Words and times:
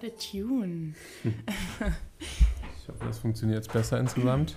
What 0.00 0.12
a 0.12 0.16
tune. 0.16 0.94
ich 1.24 2.88
hoffe, 2.88 3.04
das 3.04 3.18
funktioniert 3.18 3.58
jetzt 3.58 3.72
besser 3.72 4.00
insgesamt. 4.00 4.56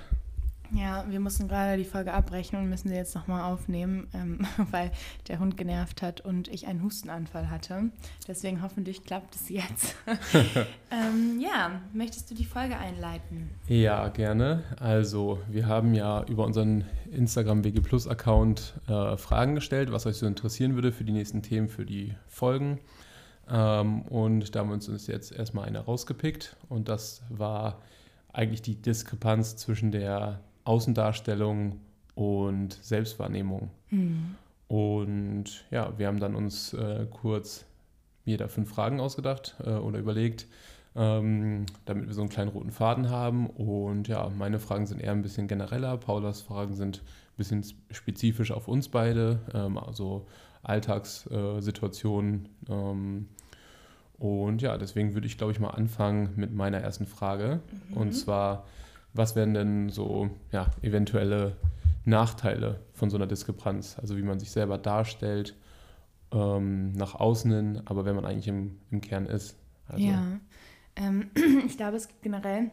Ja, 0.72 1.04
wir 1.10 1.20
mussten 1.20 1.50
gerade 1.50 1.76
die 1.76 1.84
Folge 1.84 2.13
abbrechen 2.13 2.58
und 2.58 2.70
müssen 2.70 2.88
sie 2.88 2.96
jetzt 2.96 3.13
nochmal 3.13 3.42
aufnehmen, 3.42 4.08
ähm, 4.13 4.48
weil 4.71 4.92
der 5.28 5.40
Hund 5.40 5.58
genervt 5.58 6.02
hat 6.02 6.21
und 6.21 6.48
ich 6.48 6.66
einen 6.66 6.81
Hustenanfall 6.81 7.49
hatte. 7.49 7.90
Deswegen 8.26 8.62
hoffentlich 8.62 9.03
klappt 9.03 9.35
es 9.35 9.49
jetzt. 9.49 9.96
ähm, 10.92 11.42
ja, 11.42 11.81
möchtest 11.92 12.31
du 12.31 12.35
die 12.35 12.46
Folge 12.46 12.78
einleiten? 12.78 13.49
Ja, 13.67 14.07
gerne. 14.07 14.63
Also, 14.80 15.42
wir 15.49 15.67
haben 15.67 15.94
ja 15.94 16.23
über 16.23 16.45
unseren 16.45 16.85
Instagram 17.12 17.66
WG 17.66 17.81
Plus 17.81 18.07
Account 18.07 18.75
äh, 18.88 19.17
Fragen 19.17 19.55
gestellt, 19.55 19.91
was 19.91 20.05
euch 20.05 20.16
so 20.16 20.25
interessieren 20.25 20.75
würde 20.75 20.94
für 20.94 21.03
die 21.03 21.12
nächsten 21.12 21.41
Themen, 21.41 21.67
für 21.67 21.85
die 21.85 22.16
Folgen. 22.30 22.80
Ähm, 23.49 24.03
und 24.03 24.55
da 24.55 24.59
haben 24.59 24.70
wir 24.70 24.73
uns 24.75 25.07
jetzt 25.07 25.31
erstmal 25.31 25.65
eine 25.65 25.79
rausgepickt 25.79 26.55
und 26.70 26.88
das 26.88 27.23
war 27.29 27.81
eigentlich 28.31 28.61
die 28.61 28.81
Diskrepanz 28.81 29.57
zwischen 29.57 29.91
der 29.91 30.39
Außendarstellung 30.63 31.79
und 32.15 32.77
Selbstwahrnehmung. 32.81 33.70
Mhm. 33.89 34.35
Und 34.67 35.65
ja, 35.71 35.93
wir 35.98 36.07
haben 36.07 36.20
dann 36.20 36.35
uns 36.35 36.73
äh, 36.73 37.05
kurz 37.09 37.65
jeder 38.25 38.49
fünf 38.49 38.70
Fragen 38.70 38.99
ausgedacht 38.99 39.55
äh, 39.63 39.71
oder 39.71 39.99
überlegt, 39.99 40.48
ähm, 40.95 41.65
damit 41.85 42.07
wir 42.07 42.13
so 42.13 42.21
einen 42.21 42.29
kleinen 42.29 42.49
roten 42.49 42.71
Faden 42.71 43.09
haben. 43.09 43.48
Und 43.48 44.07
ja, 44.07 44.29
meine 44.29 44.59
Fragen 44.59 44.87
sind 44.87 45.01
eher 45.01 45.12
ein 45.12 45.21
bisschen 45.21 45.48
genereller, 45.48 45.98
Paulas 45.98 46.41
Fragen 46.41 46.73
sind 46.75 46.99
ein 46.99 47.37
bisschen 47.37 47.65
spezifisch 47.91 48.51
auf 48.51 48.67
uns 48.67 48.89
beide, 48.89 49.39
ähm, 49.53 49.77
also 49.77 50.25
Alltagssituationen. 50.63 52.49
Ähm, 52.69 53.27
und 54.17 54.61
ja, 54.61 54.77
deswegen 54.77 55.13
würde 55.13 55.27
ich, 55.27 55.37
glaube 55.37 55.51
ich, 55.51 55.59
mal 55.59 55.71
anfangen 55.71 56.29
mit 56.35 56.53
meiner 56.53 56.79
ersten 56.79 57.05
Frage. 57.05 57.61
Mhm. 57.89 57.97
Und 57.97 58.11
zwar, 58.13 58.65
was 59.13 59.35
wären 59.35 59.53
denn 59.53 59.89
so 59.89 60.29
ja, 60.51 60.67
eventuelle 60.81 61.57
Nachteile 62.05 62.79
von 62.93 63.09
so 63.09 63.17
einer 63.17 63.27
Diskrepanz? 63.27 63.97
Also 63.99 64.17
wie 64.17 64.23
man 64.23 64.39
sich 64.39 64.52
selber 64.52 64.78
darstellt, 64.78 65.56
ähm, 66.31 66.94
nach 66.94 67.16
außen 67.16 67.52
hin, 67.52 67.81
aber 67.86 68.06
wenn 68.06 68.16
man 68.16 68.25
eigentlich 68.25 68.47
im, 68.47 68.78
im 68.91 69.02
Kern 69.02 69.25
ist. 69.25 69.56
Also. 69.88 70.03
Ja, 70.03 70.39
ähm, 70.95 71.30
ich 71.66 71.78
glaube, 71.78 71.97
es 71.97 72.08
gibt 72.08 72.22
generell 72.22 72.72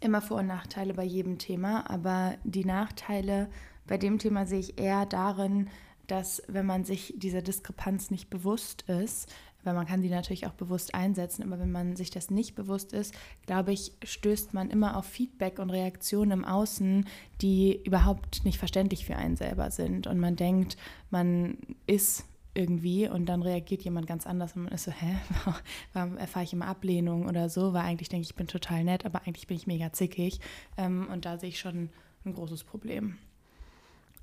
immer 0.00 0.20
Vor- 0.20 0.38
und 0.38 0.46
Nachteile 0.46 0.94
bei 0.94 1.04
jedem 1.04 1.38
Thema, 1.38 1.88
aber 1.90 2.34
die 2.44 2.64
Nachteile 2.64 3.48
bei 3.86 3.98
dem 3.98 4.18
Thema 4.18 4.46
sehe 4.46 4.60
ich 4.60 4.78
eher 4.78 5.06
darin, 5.06 5.68
dass 6.06 6.42
wenn 6.48 6.66
man 6.66 6.84
sich 6.84 7.14
dieser 7.16 7.42
Diskrepanz 7.42 8.10
nicht 8.10 8.30
bewusst 8.30 8.82
ist, 8.82 9.28
weil 9.66 9.74
man 9.74 9.86
kann 9.86 10.00
die 10.00 10.08
natürlich 10.08 10.46
auch 10.46 10.52
bewusst 10.52 10.94
einsetzen, 10.94 11.42
aber 11.42 11.58
wenn 11.58 11.72
man 11.72 11.96
sich 11.96 12.10
das 12.10 12.30
nicht 12.30 12.54
bewusst 12.54 12.92
ist, 12.92 13.14
glaube 13.46 13.72
ich, 13.72 13.92
stößt 14.04 14.54
man 14.54 14.70
immer 14.70 14.96
auf 14.96 15.06
Feedback 15.06 15.58
und 15.58 15.70
Reaktionen 15.70 16.30
im 16.30 16.44
Außen, 16.44 17.04
die 17.42 17.82
überhaupt 17.84 18.44
nicht 18.44 18.58
verständlich 18.58 19.04
für 19.04 19.16
einen 19.16 19.36
selber 19.36 19.72
sind. 19.72 20.06
Und 20.06 20.20
man 20.20 20.36
denkt, 20.36 20.76
man 21.10 21.58
ist 21.86 22.24
irgendwie 22.54 23.08
und 23.08 23.26
dann 23.26 23.42
reagiert 23.42 23.82
jemand 23.82 24.06
ganz 24.06 24.26
anders 24.26 24.54
und 24.56 24.62
man 24.62 24.72
ist 24.72 24.84
so, 24.84 24.92
hä, 24.92 25.16
warum 25.92 26.16
erfahre 26.16 26.44
ich 26.44 26.52
immer 26.52 26.68
Ablehnung 26.68 27.26
oder 27.26 27.48
so, 27.48 27.72
weil 27.72 27.82
eigentlich 27.82 28.08
denke 28.08 28.22
ich, 28.22 28.30
ich 28.30 28.36
bin 28.36 28.46
total 28.46 28.84
nett, 28.84 29.04
aber 29.04 29.22
eigentlich 29.26 29.48
bin 29.48 29.56
ich 29.56 29.66
mega 29.66 29.92
zickig. 29.92 30.40
Ähm, 30.76 31.08
und 31.12 31.24
da 31.24 31.38
sehe 31.38 31.50
ich 31.50 31.58
schon 31.58 31.90
ein 32.24 32.34
großes 32.34 32.64
Problem. 32.64 33.18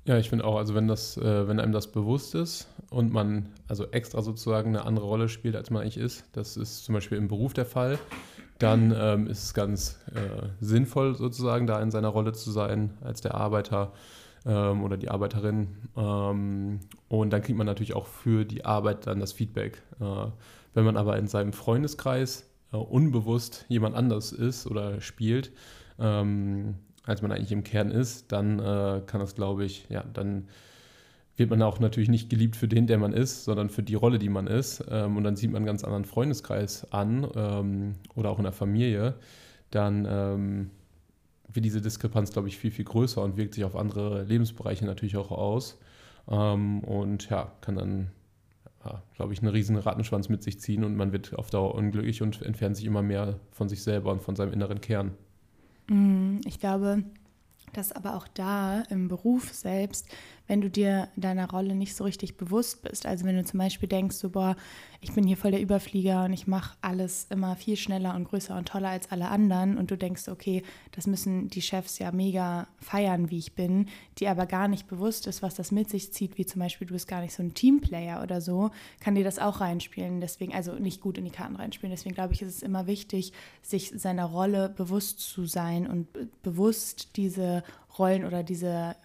Ja, 0.06 0.18
ich 0.18 0.28
finde 0.28 0.44
auch, 0.44 0.58
also 0.58 0.74
wenn 0.74 0.86
das, 0.86 1.16
äh, 1.16 1.48
wenn 1.48 1.58
einem 1.58 1.72
das 1.72 1.90
bewusst 1.90 2.34
ist 2.34 2.68
und 2.90 3.10
man 3.10 3.48
also 3.68 3.86
extra 3.86 4.20
sozusagen 4.20 4.76
eine 4.76 4.84
andere 4.84 5.06
Rolle 5.06 5.30
spielt, 5.30 5.56
als 5.56 5.70
man 5.70 5.80
eigentlich 5.80 5.96
ist, 5.96 6.24
das 6.32 6.58
ist 6.58 6.84
zum 6.84 6.94
Beispiel 6.94 7.16
im 7.16 7.28
Beruf 7.28 7.54
der 7.54 7.64
Fall, 7.64 7.98
dann 8.58 8.94
ähm, 8.96 9.26
ist 9.26 9.44
es 9.44 9.54
ganz 9.54 9.98
äh, 10.14 10.48
sinnvoll 10.60 11.16
sozusagen 11.16 11.66
da 11.66 11.80
in 11.80 11.90
seiner 11.90 12.08
Rolle 12.08 12.32
zu 12.32 12.50
sein 12.50 12.90
als 13.00 13.22
der 13.22 13.34
Arbeiter 13.34 13.92
ähm, 14.44 14.84
oder 14.84 14.98
die 14.98 15.08
Arbeiterin. 15.08 15.68
Ähm, 15.96 16.80
und 17.08 17.32
dann 17.32 17.40
kriegt 17.40 17.56
man 17.56 17.66
natürlich 17.66 17.94
auch 17.94 18.06
für 18.06 18.44
die 18.44 18.64
Arbeit 18.64 19.06
dann 19.06 19.20
das 19.20 19.32
Feedback. 19.32 19.82
Äh, 20.00 20.26
wenn 20.74 20.84
man 20.84 20.98
aber 20.98 21.16
in 21.16 21.28
seinem 21.28 21.54
Freundeskreis 21.54 22.50
äh, 22.72 22.76
unbewusst 22.76 23.64
jemand 23.68 23.96
anders 23.96 24.32
ist 24.32 24.66
oder 24.66 25.00
spielt, 25.00 25.50
ähm, 25.98 26.74
als 27.04 27.22
man 27.22 27.32
eigentlich 27.32 27.52
im 27.52 27.64
Kern 27.64 27.90
ist, 27.90 28.32
dann 28.32 28.58
äh, 28.58 29.02
kann 29.06 29.20
das, 29.20 29.34
glaube 29.34 29.64
ich, 29.64 29.86
ja, 29.88 30.04
dann 30.12 30.48
wird 31.36 31.50
man 31.50 31.62
auch 31.62 31.80
natürlich 31.80 32.08
nicht 32.08 32.30
geliebt 32.30 32.56
für 32.56 32.68
den, 32.68 32.86
der 32.86 32.98
man 32.98 33.12
ist, 33.12 33.44
sondern 33.44 33.68
für 33.68 33.82
die 33.82 33.94
Rolle, 33.94 34.18
die 34.18 34.28
man 34.28 34.46
ist. 34.46 34.84
Ähm, 34.88 35.16
und 35.16 35.24
dann 35.24 35.36
sieht 35.36 35.50
man 35.50 35.58
einen 35.58 35.66
ganz 35.66 35.84
anderen 35.84 36.04
Freundeskreis 36.04 36.92
an 36.92 37.26
ähm, 37.34 37.94
oder 38.14 38.30
auch 38.30 38.38
in 38.38 38.44
der 38.44 38.52
Familie. 38.52 39.14
Dann 39.70 40.06
ähm, 40.08 40.70
wird 41.52 41.64
diese 41.64 41.80
Diskrepanz, 41.80 42.32
glaube 42.32 42.48
ich, 42.48 42.56
viel, 42.56 42.70
viel 42.70 42.84
größer 42.84 43.22
und 43.22 43.36
wirkt 43.36 43.54
sich 43.54 43.64
auf 43.64 43.76
andere 43.76 44.22
Lebensbereiche 44.22 44.86
natürlich 44.86 45.16
auch 45.16 45.32
aus. 45.32 45.78
Ähm, 46.28 46.80
und 46.80 47.28
ja, 47.28 47.52
kann 47.60 47.76
dann, 47.76 48.10
ja, 48.84 49.02
glaube 49.16 49.32
ich, 49.32 49.40
einen 49.40 49.48
riesen 49.48 49.76
Rattenschwanz 49.76 50.28
mit 50.28 50.42
sich 50.42 50.60
ziehen 50.60 50.84
und 50.84 50.96
man 50.96 51.12
wird 51.12 51.34
auf 51.34 51.50
Dauer 51.50 51.74
unglücklich 51.74 52.22
und 52.22 52.42
entfernt 52.42 52.76
sich 52.76 52.86
immer 52.86 53.02
mehr 53.02 53.40
von 53.50 53.68
sich 53.68 53.82
selber 53.82 54.12
und 54.12 54.22
von 54.22 54.36
seinem 54.36 54.52
inneren 54.52 54.80
Kern. 54.80 55.12
Mm, 55.88 56.40
ich 56.44 56.58
glaube, 56.58 57.04
dass 57.72 57.92
aber 57.92 58.16
auch 58.16 58.28
da 58.28 58.82
im 58.90 59.08
Beruf 59.08 59.52
selbst 59.52 60.08
wenn 60.46 60.60
du 60.60 60.68
dir 60.68 61.08
deiner 61.16 61.50
Rolle 61.50 61.74
nicht 61.74 61.96
so 61.96 62.04
richtig 62.04 62.36
bewusst 62.36 62.82
bist. 62.82 63.06
Also 63.06 63.24
wenn 63.24 63.36
du 63.36 63.44
zum 63.44 63.58
Beispiel 63.58 63.88
denkst, 63.88 64.16
so, 64.16 64.30
boah, 64.30 64.56
ich 65.00 65.12
bin 65.12 65.26
hier 65.26 65.36
voll 65.36 65.52
der 65.52 65.60
Überflieger 65.60 66.24
und 66.24 66.32
ich 66.32 66.46
mache 66.46 66.76
alles 66.80 67.26
immer 67.30 67.56
viel 67.56 67.76
schneller 67.76 68.14
und 68.14 68.24
größer 68.24 68.56
und 68.56 68.68
toller 68.68 68.90
als 68.90 69.10
alle 69.10 69.28
anderen 69.28 69.78
und 69.78 69.90
du 69.90 69.96
denkst, 69.96 70.28
okay, 70.28 70.62
das 70.92 71.06
müssen 71.06 71.48
die 71.48 71.62
Chefs 71.62 71.98
ja 71.98 72.12
mega 72.12 72.68
feiern, 72.78 73.30
wie 73.30 73.38
ich 73.38 73.54
bin, 73.54 73.86
die 74.18 74.28
aber 74.28 74.46
gar 74.46 74.68
nicht 74.68 74.86
bewusst 74.86 75.26
ist, 75.26 75.42
was 75.42 75.54
das 75.54 75.72
mit 75.72 75.88
sich 75.88 76.12
zieht, 76.12 76.36
wie 76.36 76.46
zum 76.46 76.60
Beispiel 76.60 76.86
du 76.86 76.94
bist 76.94 77.08
gar 77.08 77.20
nicht 77.22 77.34
so 77.34 77.42
ein 77.42 77.54
Teamplayer 77.54 78.22
oder 78.22 78.40
so, 78.40 78.70
kann 79.00 79.14
dir 79.14 79.24
das 79.24 79.38
auch 79.38 79.60
reinspielen. 79.60 80.20
Deswegen, 80.20 80.54
also 80.54 80.74
nicht 80.74 81.00
gut 81.00 81.18
in 81.18 81.24
die 81.24 81.30
Karten 81.30 81.56
reinspielen. 81.56 81.94
Deswegen 81.94 82.14
glaube 82.14 82.34
ich, 82.34 82.42
ist 82.42 82.56
es 82.56 82.62
immer 82.62 82.86
wichtig, 82.86 83.32
sich 83.62 83.92
seiner 83.94 84.26
Rolle 84.26 84.68
bewusst 84.68 85.20
zu 85.20 85.46
sein 85.46 85.86
und 85.86 86.08
bewusst 86.42 87.16
diese 87.16 87.62
Rollen 87.98 88.24
oder 88.24 88.42
diese 88.42 88.96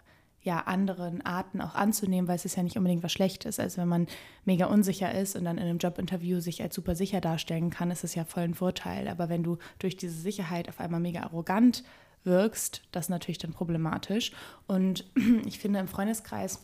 ja, 0.41 0.59
anderen 0.61 1.21
Arten 1.25 1.61
auch 1.61 1.75
anzunehmen, 1.75 2.27
weil 2.27 2.37
es 2.37 2.45
ist 2.45 2.55
ja 2.55 2.63
nicht 2.63 2.77
unbedingt 2.77 3.03
was 3.03 3.11
Schlechtes. 3.11 3.59
Also 3.59 3.81
wenn 3.81 3.87
man 3.87 4.07
mega 4.45 4.67
unsicher 4.67 5.13
ist 5.13 5.35
und 5.35 5.45
dann 5.45 5.57
in 5.57 5.65
einem 5.65 5.79
Jobinterview 5.79 6.39
sich 6.39 6.61
als 6.61 6.75
super 6.75 6.95
sicher 6.95 7.19
darstellen 7.19 7.69
kann, 7.69 7.91
ist 7.91 8.03
es 8.03 8.15
ja 8.15 8.23
voll 8.23 8.43
ein 8.43 8.53
Vorteil. 8.53 9.07
Aber 9.07 9.29
wenn 9.29 9.43
du 9.43 9.57
durch 9.79 9.97
diese 9.97 10.19
Sicherheit 10.19 10.69
auf 10.69 10.79
einmal 10.79 11.01
mega 11.01 11.23
arrogant 11.23 11.83
wirkst, 12.23 12.83
das 12.91 13.05
ist 13.05 13.09
natürlich 13.09 13.37
dann 13.37 13.51
problematisch. 13.51 14.31
Und 14.67 15.05
ich 15.45 15.59
finde 15.59 15.79
im 15.79 15.87
Freundeskreis 15.87 16.63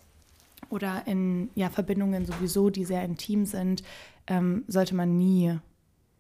oder 0.69 1.03
in 1.06 1.50
ja, 1.56 1.69
Verbindungen 1.69 2.25
sowieso, 2.25 2.69
die 2.69 2.85
sehr 2.85 3.03
intim 3.03 3.46
sind, 3.46 3.84
ähm, 4.28 4.64
sollte 4.68 4.96
man 4.96 5.18
nie 5.18 5.59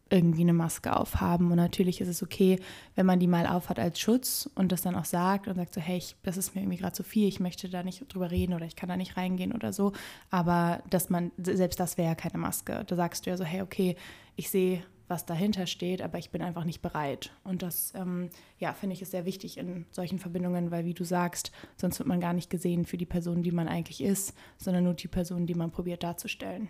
irgendwie 0.09 0.41
eine 0.41 0.53
Maske 0.53 0.95
aufhaben. 0.95 1.49
Und 1.49 1.57
natürlich 1.57 1.99
ist 1.99 2.07
es 2.07 2.21
okay, 2.21 2.59
wenn 2.95 3.05
man 3.05 3.19
die 3.19 3.27
mal 3.27 3.47
aufhat 3.47 3.79
als 3.79 3.99
Schutz 3.99 4.49
und 4.55 4.71
das 4.71 4.81
dann 4.81 4.95
auch 4.95 5.05
sagt 5.05 5.47
und 5.47 5.55
sagt 5.55 5.73
so, 5.73 5.81
hey, 5.81 5.97
ich, 5.97 6.15
das 6.23 6.37
ist 6.37 6.53
mir 6.53 6.61
irgendwie 6.61 6.77
gerade 6.77 6.93
zu 6.93 7.03
viel, 7.03 7.27
ich 7.27 7.39
möchte 7.39 7.69
da 7.69 7.81
nicht 7.81 8.03
drüber 8.13 8.29
reden 8.29 8.53
oder 8.53 8.65
ich 8.65 8.75
kann 8.75 8.89
da 8.89 8.97
nicht 8.97 9.17
reingehen 9.17 9.51
oder 9.51 9.73
so. 9.73 9.93
Aber 10.29 10.83
dass 10.89 11.09
man, 11.09 11.31
selbst 11.37 11.79
das 11.79 11.97
wäre 11.97 12.09
ja 12.09 12.15
keine 12.15 12.37
Maske. 12.37 12.83
Da 12.85 12.95
sagst 12.95 13.25
du 13.25 13.31
ja 13.31 13.37
so, 13.37 13.43
hey, 13.43 13.61
okay, 13.61 13.95
ich 14.35 14.49
sehe, 14.49 14.83
was 15.07 15.25
dahinter 15.25 15.67
steht, 15.67 16.01
aber 16.01 16.17
ich 16.17 16.31
bin 16.31 16.41
einfach 16.41 16.63
nicht 16.63 16.81
bereit. 16.81 17.31
Und 17.43 17.61
das, 17.61 17.93
ähm, 17.95 18.29
ja, 18.59 18.73
finde 18.73 18.93
ich 18.93 19.01
ist 19.01 19.11
sehr 19.11 19.25
wichtig 19.25 19.57
in 19.57 19.85
solchen 19.91 20.19
Verbindungen, 20.19 20.71
weil 20.71 20.85
wie 20.85 20.93
du 20.93 21.03
sagst, 21.03 21.51
sonst 21.77 21.99
wird 21.99 22.07
man 22.07 22.19
gar 22.19 22.33
nicht 22.33 22.49
gesehen 22.49 22.85
für 22.85 22.97
die 22.97 23.05
Person, 23.05 23.43
die 23.43 23.51
man 23.51 23.67
eigentlich 23.67 24.01
ist, 24.01 24.33
sondern 24.57 24.83
nur 24.83 24.93
die 24.93 25.07
Person, 25.07 25.45
die 25.45 25.55
man 25.55 25.71
probiert 25.71 26.03
darzustellen. 26.03 26.69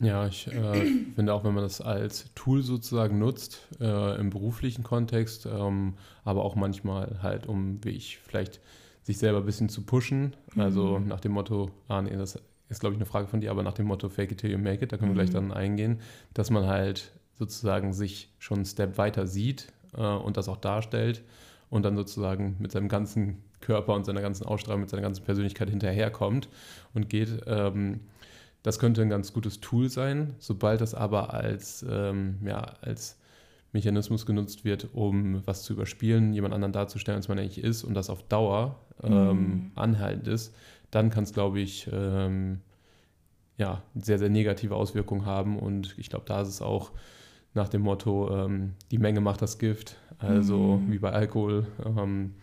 Ja, 0.00 0.26
ich 0.26 0.46
äh, 0.46 0.86
finde 1.14 1.34
auch, 1.34 1.44
wenn 1.44 1.54
man 1.54 1.64
das 1.64 1.80
als 1.80 2.32
Tool 2.34 2.62
sozusagen 2.62 3.18
nutzt, 3.18 3.66
äh, 3.80 4.18
im 4.18 4.30
beruflichen 4.30 4.84
Kontext, 4.84 5.46
ähm, 5.46 5.94
aber 6.24 6.44
auch 6.44 6.54
manchmal 6.54 7.18
halt, 7.22 7.46
um, 7.46 7.82
wie 7.84 7.90
ich, 7.90 8.18
vielleicht 8.18 8.60
sich 9.02 9.18
selber 9.18 9.38
ein 9.38 9.46
bisschen 9.46 9.68
zu 9.68 9.82
pushen. 9.82 10.36
Also 10.56 10.98
mhm. 10.98 11.08
nach 11.08 11.20
dem 11.20 11.32
Motto, 11.32 11.70
ah 11.88 12.02
nee, 12.02 12.16
das 12.16 12.38
ist 12.68 12.80
glaube 12.80 12.94
ich 12.94 12.98
eine 12.98 13.06
Frage 13.06 13.26
von 13.26 13.40
dir, 13.40 13.50
aber 13.50 13.62
nach 13.62 13.72
dem 13.72 13.86
Motto 13.86 14.08
Fake 14.08 14.30
it 14.32 14.38
till 14.38 14.50
you 14.50 14.58
make 14.58 14.84
it, 14.84 14.92
da 14.92 14.98
können 14.98 15.12
mhm. 15.12 15.16
wir 15.16 15.24
gleich 15.24 15.30
mhm. 15.30 15.48
dann 15.48 15.52
eingehen, 15.52 16.00
dass 16.34 16.50
man 16.50 16.66
halt 16.66 17.12
sozusagen 17.38 17.92
sich 17.92 18.30
schon 18.38 18.58
einen 18.58 18.66
Step 18.66 18.98
weiter 18.98 19.26
sieht 19.26 19.72
äh, 19.96 20.02
und 20.02 20.36
das 20.36 20.48
auch 20.48 20.58
darstellt 20.58 21.22
und 21.70 21.84
dann 21.84 21.96
sozusagen 21.96 22.56
mit 22.58 22.70
seinem 22.72 22.88
ganzen 22.88 23.42
Körper 23.60 23.94
und 23.94 24.04
seiner 24.04 24.20
ganzen 24.20 24.46
Ausstrahlung, 24.46 24.82
mit 24.82 24.90
seiner 24.90 25.02
ganzen 25.02 25.24
Persönlichkeit 25.24 25.70
hinterherkommt 25.70 26.48
und 26.94 27.08
geht. 27.08 27.42
Ähm, 27.46 28.00
das 28.62 28.78
könnte 28.78 29.02
ein 29.02 29.08
ganz 29.08 29.32
gutes 29.32 29.60
Tool 29.60 29.88
sein, 29.88 30.34
sobald 30.38 30.80
das 30.80 30.94
aber 30.94 31.32
als, 31.32 31.84
ähm, 31.88 32.38
ja, 32.44 32.60
als 32.80 33.18
Mechanismus 33.72 34.26
genutzt 34.26 34.64
wird, 34.64 34.88
um 34.94 35.46
was 35.46 35.62
zu 35.62 35.74
überspielen, 35.74 36.32
jemand 36.32 36.54
anderen 36.54 36.72
darzustellen, 36.72 37.18
als 37.18 37.28
man 37.28 37.38
eigentlich 37.38 37.62
ist 37.62 37.84
und 37.84 37.94
das 37.94 38.10
auf 38.10 38.22
Dauer 38.22 38.80
ähm, 39.02 39.36
mm. 39.36 39.72
anhaltend 39.74 40.26
ist, 40.26 40.54
dann 40.90 41.10
kann 41.10 41.24
es, 41.24 41.32
glaube 41.32 41.60
ich, 41.60 41.88
ähm, 41.92 42.60
ja, 43.58 43.82
sehr, 43.94 44.18
sehr 44.18 44.30
negative 44.30 44.74
Auswirkungen 44.74 45.26
haben. 45.26 45.58
Und 45.58 45.94
ich 45.98 46.08
glaube, 46.08 46.24
da 46.26 46.40
ist 46.40 46.48
es 46.48 46.62
auch 46.62 46.92
nach 47.54 47.68
dem 47.68 47.82
Motto, 47.82 48.30
ähm, 48.34 48.74
die 48.90 48.98
Menge 48.98 49.20
macht 49.20 49.42
das 49.42 49.58
Gift, 49.58 49.96
also 50.18 50.76
mhm. 50.76 50.92
wie 50.92 50.98
bei 50.98 51.12
Alkohol. 51.12 51.66
Ähm, 51.84 52.34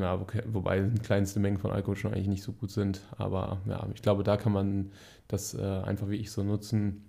okay, 0.00 0.42
wobei 0.46 0.90
kleinste 1.02 1.40
Mengen 1.40 1.58
von 1.58 1.70
Alkohol 1.70 1.96
schon 1.96 2.12
eigentlich 2.12 2.28
nicht 2.28 2.42
so 2.42 2.52
gut 2.52 2.70
sind. 2.70 3.00
Aber 3.16 3.60
ja, 3.68 3.86
ich 3.94 4.02
glaube, 4.02 4.22
da 4.22 4.36
kann 4.36 4.52
man 4.52 4.90
das 5.28 5.54
äh, 5.54 5.62
einfach 5.62 6.08
wie 6.08 6.16
ich 6.16 6.30
so 6.30 6.42
nutzen, 6.42 7.04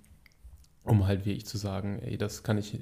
um 0.83 1.05
halt 1.05 1.25
wie 1.25 1.33
ich 1.33 1.45
zu 1.45 1.57
sagen, 1.57 1.99
ey, 1.99 2.17
das 2.17 2.43
kann 2.43 2.57
ich, 2.57 2.79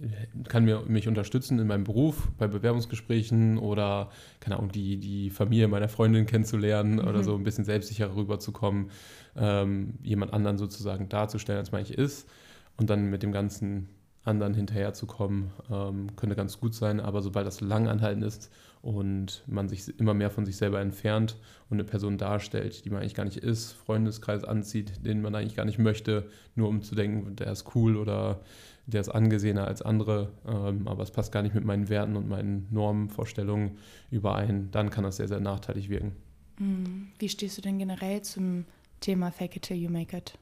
kann 0.48 0.63
mir 0.63 0.81
mich 0.88 1.07
unterstützen 1.07 1.60
in 1.60 1.68
meinem 1.68 1.84
Beruf, 1.84 2.30
bei 2.38 2.48
Bewerbungsgesprächen 2.48 3.57
oder, 3.57 4.10
keine 4.40 4.57
Ahnung, 4.57 4.72
die, 4.72 4.98
die 4.98 5.31
Familie 5.31 5.68
meiner 5.68 5.90
Freundin 5.90 6.25
kennenzulernen 6.25 6.94
mhm. 6.94 7.07
oder 7.07 7.24
so 7.24 7.36
ein 7.36 7.44
bisschen 7.44 7.66
selbstsicherer 7.66 8.16
rüberzukommen, 8.16 8.92
ähm, 9.36 9.96
jemand 10.04 10.34
anderen 10.34 10.57
sozusagen 10.57 11.10
darzustellen, 11.10 11.60
als 11.60 11.72
man 11.72 11.80
eigentlich 11.80 11.98
ist 11.98 12.30
und 12.78 12.90
dann 12.90 13.10
mit 13.10 13.24
dem 13.24 13.31
ganzen 13.31 13.90
anderen 14.25 14.54
hinterherzukommen, 14.54 15.51
ähm, 15.72 16.16
könnte 16.16 16.36
ganz 16.36 16.60
gut 16.60 16.74
sein, 16.74 17.00
aber 17.00 17.22
sobald 17.22 17.45
das 17.45 17.62
lang 17.62 17.88
anhalten 17.88 18.24
ist 18.24 18.51
und 18.81 19.44
man 19.48 19.69
sich 19.69 20.00
immer 20.00 20.13
mehr 20.13 20.30
von 20.30 20.45
sich 20.45 20.57
selber 20.57 20.81
entfernt 20.81 21.38
und 21.69 21.77
eine 21.77 21.83
Person 21.83 22.18
darstellt, 22.18 22.86
die 22.86 22.89
man 22.89 23.01
eigentlich 23.01 23.16
gar 23.16 23.25
nicht 23.25 23.38
ist, 23.38 23.74
Freundeskreis 23.74 24.44
anzieht, 24.44 25.06
den 25.06 25.22
man 25.22 25.36
eigentlich 25.36 25.56
gar 25.56 25.66
nicht 25.66 25.80
möchte, 25.80 26.30
nur 26.56 26.69
um 26.69 26.81
zu 26.81 26.95
denken, 26.95 27.36
der 27.36 27.51
ist 27.51 27.75
cool 27.75 27.98
oder 27.98 28.42
der 28.88 29.01
ist 29.01 29.10
angesehener 29.10 29.68
als 29.68 29.81
andere, 29.81 30.31
ähm, 30.48 30.88
aber 30.88 31.04
es 31.04 31.12
passt 31.12 31.31
gar 31.31 31.42
nicht 31.42 31.56
mit 31.56 31.66
meinen 31.66 31.89
Werten 31.89 32.16
und 32.16 32.28
meinen 32.28 32.68
Normen, 32.71 33.10
Vorstellungen 33.10 33.78
überein, 34.12 34.69
dann 34.71 34.89
kann 34.89 35.04
das 35.04 35.18
sehr, 35.18 35.28
sehr 35.28 35.39
nachteilig 35.39 35.89
wirken. 35.89 36.13
Hm. 36.57 37.07
Wie 37.19 37.30
stehst 37.30 37.57
du 37.57 37.62
denn 37.62 37.80
generell 37.80 38.21
zum 38.21 38.66
Thema 39.00 39.31
Fake 39.31 39.56
it 39.56 39.63
till 39.63 39.78
you 39.78 39.89
make 39.89 40.16
it? 40.16 40.38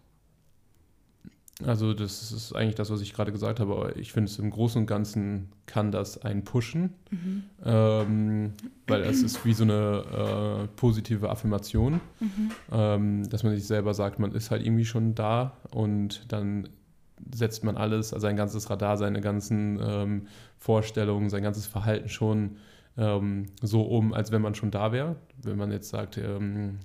Also 1.66 1.94
das 1.94 2.32
ist 2.32 2.54
eigentlich 2.54 2.76
das, 2.76 2.90
was 2.90 3.02
ich 3.02 3.14
gerade 3.14 3.32
gesagt 3.32 3.60
habe. 3.60 3.74
Aber 3.74 3.96
ich 3.96 4.12
finde 4.12 4.30
es 4.30 4.40
im 4.40 4.50
Großen 4.50 4.82
und 4.82 4.88
Ganzen 4.88 5.50
kann 5.66 5.92
das 5.92 6.18
einen 6.22 6.44
pushen, 6.44 6.94
mhm. 7.12 7.44
ähm, 7.64 8.54
weil 8.88 9.02
es 9.04 9.22
ist 9.22 9.46
wie 9.46 9.54
so 9.54 9.64
eine 9.64 10.64
äh, 10.64 10.68
positive 10.76 11.30
Affirmation, 11.30 12.02
mhm. 12.20 12.52
ähm, 12.72 13.30
dass 13.30 13.44
man 13.44 13.56
sich 13.56 13.68
selber 13.68 13.94
sagt, 13.94 14.20
man 14.20 14.32
ist 14.32 14.52
halt 14.52 14.66
irgendwie 14.66 14.86
schon 14.86 15.16
da 15.16 15.58
und 15.72 16.32
dann 16.32 16.70
setzt 17.34 17.64
man 17.64 17.78
alles, 17.78 18.14
also 18.14 18.24
sein 18.24 18.36
ganzes 18.36 18.70
Radar, 18.70 18.98
seine 18.98 19.22
ganzen 19.22 19.80
ähm, 19.82 20.28
Vorstellungen, 20.58 21.30
sein 21.30 21.44
ganzes 21.44 21.66
Verhalten 21.66 22.10
schon 22.10 22.58
ähm, 22.98 23.46
so 23.62 23.84
um, 23.84 24.14
als 24.14 24.32
wenn 24.32 24.42
man 24.42 24.56
schon 24.56 24.72
da 24.72 24.92
wäre. 24.92 25.16
Wenn 25.42 25.58
man 25.58 25.72
jetzt 25.72 25.90
sagt, 25.90 26.18
ähm, 26.18 26.80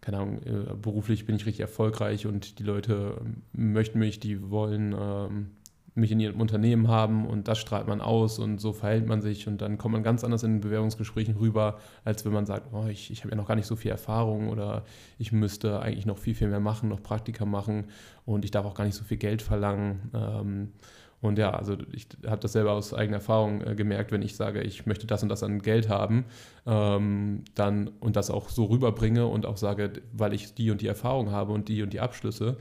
keine 0.00 0.18
Ahnung, 0.18 0.42
äh, 0.42 0.74
beruflich 0.80 1.26
bin 1.26 1.36
ich 1.36 1.46
richtig 1.46 1.60
erfolgreich 1.60 2.26
und 2.26 2.58
die 2.58 2.62
Leute 2.62 3.16
ähm, 3.20 3.42
möchten 3.52 3.98
mich, 3.98 4.20
die 4.20 4.50
wollen 4.50 4.94
ähm, 4.98 5.50
mich 5.94 6.12
in 6.12 6.20
ihrem 6.20 6.40
Unternehmen 6.40 6.88
haben 6.88 7.26
und 7.26 7.48
das 7.48 7.58
strahlt 7.58 7.86
man 7.86 8.00
aus 8.00 8.38
und 8.38 8.60
so 8.60 8.72
verhält 8.72 9.06
man 9.06 9.20
sich 9.20 9.46
und 9.46 9.60
dann 9.60 9.76
kommt 9.76 9.92
man 9.92 10.02
ganz 10.02 10.24
anders 10.24 10.42
in 10.42 10.60
Bewerbungsgesprächen 10.60 11.36
rüber, 11.36 11.78
als 12.04 12.24
wenn 12.24 12.32
man 12.32 12.46
sagt, 12.46 12.72
oh, 12.72 12.86
ich, 12.86 13.10
ich 13.10 13.20
habe 13.20 13.30
ja 13.30 13.36
noch 13.36 13.48
gar 13.48 13.56
nicht 13.56 13.66
so 13.66 13.76
viel 13.76 13.90
Erfahrung 13.90 14.48
oder 14.48 14.84
ich 15.18 15.32
müsste 15.32 15.80
eigentlich 15.80 16.06
noch 16.06 16.18
viel, 16.18 16.34
viel 16.34 16.48
mehr 16.48 16.60
machen, 16.60 16.88
noch 16.88 17.02
Praktika 17.02 17.44
machen 17.44 17.86
und 18.24 18.44
ich 18.44 18.50
darf 18.50 18.66
auch 18.66 18.74
gar 18.74 18.84
nicht 18.84 18.96
so 18.96 19.04
viel 19.04 19.18
Geld 19.18 19.42
verlangen. 19.42 20.10
Ähm, 20.14 20.72
und 21.20 21.38
ja, 21.38 21.50
also 21.50 21.76
ich 21.92 22.06
habe 22.26 22.40
das 22.40 22.52
selber 22.52 22.72
aus 22.72 22.94
eigener 22.94 23.18
Erfahrung 23.18 23.60
äh, 23.62 23.74
gemerkt, 23.74 24.10
wenn 24.10 24.22
ich 24.22 24.36
sage, 24.36 24.62
ich 24.62 24.86
möchte 24.86 25.06
das 25.06 25.22
und 25.22 25.28
das 25.28 25.42
an 25.42 25.60
Geld 25.60 25.88
haben, 25.88 26.24
ähm, 26.66 27.44
dann 27.54 27.88
und 28.00 28.16
das 28.16 28.30
auch 28.30 28.48
so 28.48 28.64
rüberbringe 28.64 29.26
und 29.26 29.44
auch 29.44 29.58
sage, 29.58 29.92
weil 30.12 30.32
ich 30.32 30.54
die 30.54 30.70
und 30.70 30.80
die 30.80 30.86
Erfahrung 30.86 31.30
habe 31.30 31.52
und 31.52 31.68
die 31.68 31.82
und 31.82 31.92
die 31.92 32.00
Abschlüsse, 32.00 32.56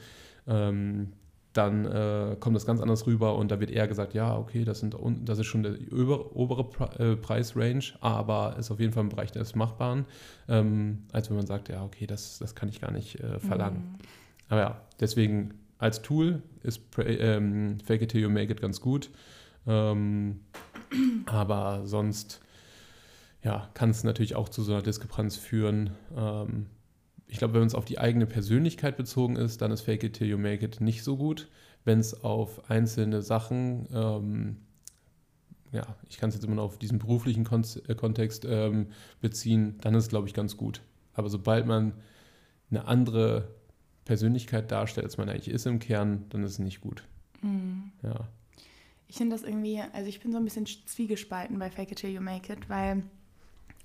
ähm, 0.46 1.14
dann 1.54 1.86
äh, 1.86 2.36
kommt 2.40 2.56
das 2.56 2.66
ganz 2.66 2.80
anders 2.80 3.08
rüber 3.08 3.36
und 3.36 3.50
da 3.50 3.60
wird 3.60 3.72
eher 3.72 3.88
gesagt, 3.88 4.14
ja, 4.14 4.38
okay, 4.38 4.66
das, 4.66 4.82
sind, 4.82 4.96
das 5.24 5.40
ist 5.40 5.48
schon 5.48 5.64
der 5.64 5.80
über, 5.80 6.36
obere 6.36 6.64
Pre 6.64 7.00
äh, 7.00 7.16
Preisrange, 7.16 7.94
aber 8.02 8.56
ist 8.60 8.72
auf 8.72 8.80
jeden 8.80 8.94
Fall 8.94 9.04
im 9.04 9.10
Bereich 9.10 9.32
des 9.32 9.56
Machbaren, 9.56 10.06
ähm, 10.48 11.04
als 11.12 11.30
wenn 11.30 11.38
man 11.38 11.48
sagt, 11.48 11.70
ja, 11.70 11.84
okay, 11.84 12.06
das, 12.06 12.40
das 12.40 12.56
kann 12.56 12.70
ich 12.70 12.82
gar 12.82 12.92
nicht 12.92 13.20
äh, 13.20 13.40
verlangen. 13.40 13.78
Mhm. 13.78 14.06
Aber 14.50 14.62
ja, 14.62 14.82
deswegen 15.00 15.54
als 15.80 16.02
Tool 16.02 16.44
ist 16.62 16.82
ähm, 16.98 17.80
Fake 17.84 18.04
It 18.04 18.12
Till 18.12 18.22
You 18.22 18.30
Make 18.30 18.52
It 18.52 18.62
ganz 18.62 18.82
gut. 18.82 19.10
Ähm, 19.66 20.42
aber 21.26 21.88
sonst 21.88 22.42
ja, 23.44 23.70
kann 23.74 23.90
es 23.90 24.04
natürlich 24.04 24.36
auch 24.36 24.50
zu 24.50 24.62
so 24.62 24.74
einer 24.74 24.82
Diskrepanz 24.82 25.38
führen. 25.38 25.92
Ähm, 26.16 26.68
ich 27.28 27.38
glaube, 27.38 27.54
wenn 27.54 27.66
es 27.66 27.76
auf 27.76 27.86
die 27.86 28.00
eigene 28.00 28.26
Persönlichkeit 28.26 28.98
bezogen 28.98 29.38
ist, 29.38 29.62
dann 29.62 29.72
ist 29.72 29.82
Fake 29.82 30.04
It 30.04 30.14
Till 30.14 30.28
You 30.28 30.38
Make 30.38 30.66
It 30.66 30.82
nicht 30.82 31.04
so 31.04 31.16
gut. 31.16 31.48
Wenn 31.86 32.00
es 32.00 32.24
auf 32.24 32.70
einzelne 32.70 33.22
Sachen, 33.22 33.88
ähm, 33.94 34.58
ja, 35.72 35.96
ich 36.10 36.18
kann 36.18 36.30
es 36.30 36.36
jetzt 36.36 36.44
immer 36.44 36.56
noch 36.56 36.64
auf 36.64 36.78
diesen 36.78 37.00
beruflichen 37.00 37.46
Kon 37.46 37.64
äh, 37.88 37.96
Kontext 37.96 38.46
ähm, 38.46 38.88
beziehen, 39.22 39.76
dann 39.82 39.96
ist 39.96 40.06
es, 40.06 40.10
glaube 40.10 40.28
ich, 40.28 40.34
ganz 40.34 40.58
gut. 40.58 40.82
Aber 41.14 41.30
sobald 41.30 41.66
man 41.66 41.94
eine 42.70 42.86
andere 42.86 43.48
Persönlichkeit 44.10 44.72
darstellt, 44.72 45.06
als 45.06 45.20
man 45.20 45.30
eigentlich 45.30 45.54
ist 45.54 45.68
im 45.68 45.78
Kern, 45.78 46.26
dann 46.30 46.44
ist 46.44 46.54
es 46.54 46.60
nicht 46.60 46.82
gut. 46.82 47.04
Mhm. 47.44 47.92
Ja. 48.02 48.28
Ich 49.08 49.18
finde 49.18 49.36
das 49.36 49.46
irgendwie, 49.46 49.80
also 49.94 50.10
ich 50.10 50.20
bin 50.20 50.32
so 50.32 50.40
ein 50.40 50.44
bisschen 50.44 50.66
zwiegespalten 50.66 51.60
bei 51.60 51.70
Fake 51.70 51.92
It 51.92 52.00
Till 52.00 52.10
You 52.10 52.20
Make 52.20 52.52
It, 52.52 52.68
weil 52.70 53.04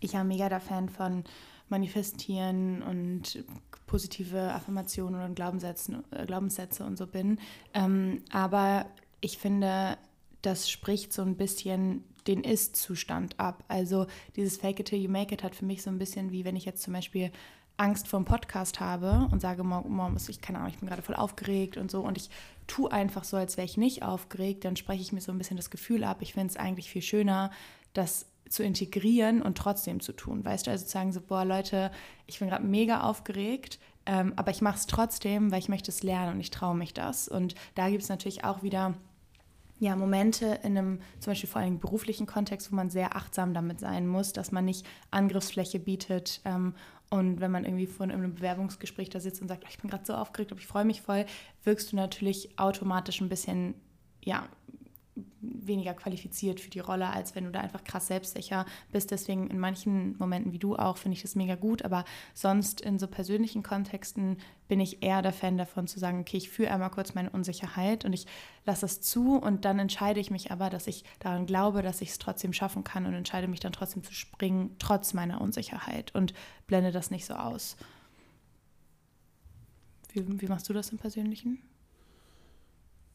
ich 0.00 0.14
ja 0.14 0.24
mega 0.24 0.48
der 0.48 0.60
Fan 0.60 0.88
von 0.88 1.24
Manifestieren 1.68 2.82
und 2.82 3.44
positive 3.86 4.54
Affirmationen 4.54 5.20
und 5.20 5.34
Glaubenssätze, 5.34 6.02
äh, 6.10 6.24
Glaubenssätze 6.24 6.86
und 6.86 6.96
so 6.96 7.06
bin. 7.06 7.38
Ähm, 7.74 8.22
aber 8.32 8.86
ich 9.20 9.36
finde, 9.36 9.98
das 10.40 10.70
spricht 10.70 11.12
so 11.12 11.20
ein 11.20 11.36
bisschen 11.36 12.02
den 12.26 12.44
Ist-Zustand 12.44 13.38
ab. 13.38 13.62
Also 13.68 14.06
dieses 14.36 14.56
Fake 14.56 14.80
It 14.80 14.86
Till 14.86 15.02
You 15.02 15.10
Make 15.10 15.34
It 15.34 15.42
hat 15.42 15.54
für 15.54 15.66
mich 15.66 15.82
so 15.82 15.90
ein 15.90 15.98
bisschen 15.98 16.32
wie, 16.32 16.46
wenn 16.46 16.56
ich 16.56 16.64
jetzt 16.64 16.82
zum 16.82 16.94
Beispiel 16.94 17.30
Angst 17.76 18.06
vor 18.06 18.20
dem 18.20 18.24
Podcast 18.24 18.80
habe 18.80 19.28
und 19.32 19.40
sage, 19.40 19.64
morgen 19.64 20.16
ich 20.28 20.40
keine 20.40 20.58
Ahnung, 20.58 20.70
ich 20.70 20.78
bin 20.78 20.88
gerade 20.88 21.02
voll 21.02 21.16
aufgeregt 21.16 21.76
und 21.76 21.90
so 21.90 22.00
und 22.02 22.16
ich 22.16 22.30
tue 22.66 22.90
einfach 22.90 23.24
so, 23.24 23.36
als 23.36 23.56
wäre 23.56 23.64
ich 23.64 23.76
nicht 23.76 24.02
aufgeregt, 24.02 24.64
dann 24.64 24.76
spreche 24.76 25.02
ich 25.02 25.12
mir 25.12 25.20
so 25.20 25.32
ein 25.32 25.38
bisschen 25.38 25.56
das 25.56 25.70
Gefühl 25.70 26.04
ab. 26.04 26.18
Ich 26.20 26.34
finde 26.34 26.48
es 26.48 26.56
eigentlich 26.56 26.88
viel 26.88 27.02
schöner, 27.02 27.50
das 27.92 28.26
zu 28.48 28.62
integrieren 28.62 29.42
und 29.42 29.58
trotzdem 29.58 30.00
zu 30.00 30.12
tun. 30.12 30.44
Weißt 30.44 30.66
du, 30.66 30.70
also 30.70 30.84
zu 30.84 30.90
sagen 30.90 31.12
so, 31.12 31.20
boah 31.20 31.44
Leute, 31.44 31.90
ich 32.26 32.38
bin 32.38 32.48
gerade 32.48 32.64
mega 32.64 33.00
aufgeregt, 33.00 33.78
ähm, 34.06 34.34
aber 34.36 34.50
ich 34.50 34.60
mache 34.60 34.76
es 34.76 34.86
trotzdem, 34.86 35.50
weil 35.50 35.58
ich 35.58 35.68
möchte 35.68 35.90
es 35.90 36.02
lernen 36.02 36.34
und 36.34 36.40
ich 36.40 36.50
traue 36.50 36.76
mich 36.76 36.94
das. 36.94 37.26
Und 37.26 37.54
da 37.74 37.88
gibt 37.88 38.02
es 38.02 38.08
natürlich 38.08 38.44
auch 38.44 38.62
wieder 38.62 38.94
ja, 39.78 39.96
Momente 39.96 40.60
in 40.62 40.78
einem 40.78 41.00
zum 41.20 41.32
Beispiel 41.32 41.48
vor 41.48 41.60
allem 41.60 41.78
beruflichen 41.78 42.26
Kontext, 42.26 42.70
wo 42.70 42.76
man 42.76 42.90
sehr 42.90 43.16
achtsam 43.16 43.54
damit 43.54 43.80
sein 43.80 44.06
muss, 44.06 44.32
dass 44.32 44.52
man 44.52 44.64
nicht 44.64 44.86
Angriffsfläche 45.10 45.80
bietet 45.80 46.40
ähm, 46.44 46.74
und 47.10 47.40
wenn 47.40 47.50
man 47.50 47.64
irgendwie 47.64 47.86
von 47.86 48.10
einem 48.10 48.34
Bewerbungsgespräch 48.34 49.10
da 49.10 49.20
sitzt 49.20 49.42
und 49.42 49.48
sagt, 49.48 49.62
oh, 49.64 49.68
ich 49.70 49.78
bin 49.78 49.90
gerade 49.90 50.04
so 50.04 50.14
aufgeregt, 50.14 50.52
aber 50.52 50.60
ich 50.60 50.66
freue 50.66 50.84
mich 50.84 51.02
voll, 51.02 51.26
wirkst 51.62 51.92
du 51.92 51.96
natürlich 51.96 52.58
automatisch 52.58 53.20
ein 53.20 53.28
bisschen, 53.28 53.74
ja, 54.24 54.48
weniger 55.40 55.94
qualifiziert 55.94 56.58
für 56.58 56.70
die 56.70 56.80
Rolle, 56.80 57.08
als 57.08 57.34
wenn 57.34 57.44
du 57.44 57.50
da 57.50 57.60
einfach 57.60 57.84
krass 57.84 58.08
selbstsicher 58.08 58.66
bist. 58.90 59.10
Deswegen 59.10 59.48
in 59.48 59.60
manchen 59.60 60.16
Momenten 60.18 60.52
wie 60.52 60.58
du 60.58 60.76
auch 60.76 60.96
finde 60.96 61.16
ich 61.16 61.22
das 61.22 61.36
mega 61.36 61.54
gut, 61.54 61.84
aber 61.84 62.04
sonst 62.34 62.80
in 62.80 62.98
so 62.98 63.06
persönlichen 63.06 63.62
Kontexten 63.62 64.38
bin 64.66 64.80
ich 64.80 65.02
eher 65.02 65.22
der 65.22 65.32
Fan 65.32 65.56
davon 65.56 65.86
zu 65.86 65.98
sagen, 65.98 66.20
okay, 66.20 66.36
ich 66.36 66.50
führe 66.50 66.70
einmal 66.70 66.90
kurz 66.90 67.14
meine 67.14 67.30
Unsicherheit 67.30 68.04
und 68.04 68.12
ich 68.12 68.26
lasse 68.64 68.82
das 68.82 69.00
zu 69.00 69.36
und 69.36 69.64
dann 69.64 69.78
entscheide 69.78 70.20
ich 70.20 70.30
mich 70.30 70.50
aber, 70.50 70.70
dass 70.70 70.86
ich 70.86 71.04
daran 71.20 71.46
glaube, 71.46 71.82
dass 71.82 72.00
ich 72.00 72.10
es 72.10 72.18
trotzdem 72.18 72.52
schaffen 72.52 72.82
kann 72.82 73.06
und 73.06 73.14
entscheide 73.14 73.46
mich 73.46 73.60
dann 73.60 73.72
trotzdem 73.72 74.02
zu 74.02 74.12
springen, 74.12 74.74
trotz 74.78 75.12
meiner 75.12 75.40
Unsicherheit 75.40 76.14
und 76.14 76.34
blende 76.66 76.90
das 76.90 77.10
nicht 77.10 77.26
so 77.26 77.34
aus. 77.34 77.76
Wie, 80.12 80.40
wie 80.40 80.46
machst 80.46 80.68
du 80.68 80.72
das 80.72 80.90
im 80.90 80.98
Persönlichen? 80.98 81.58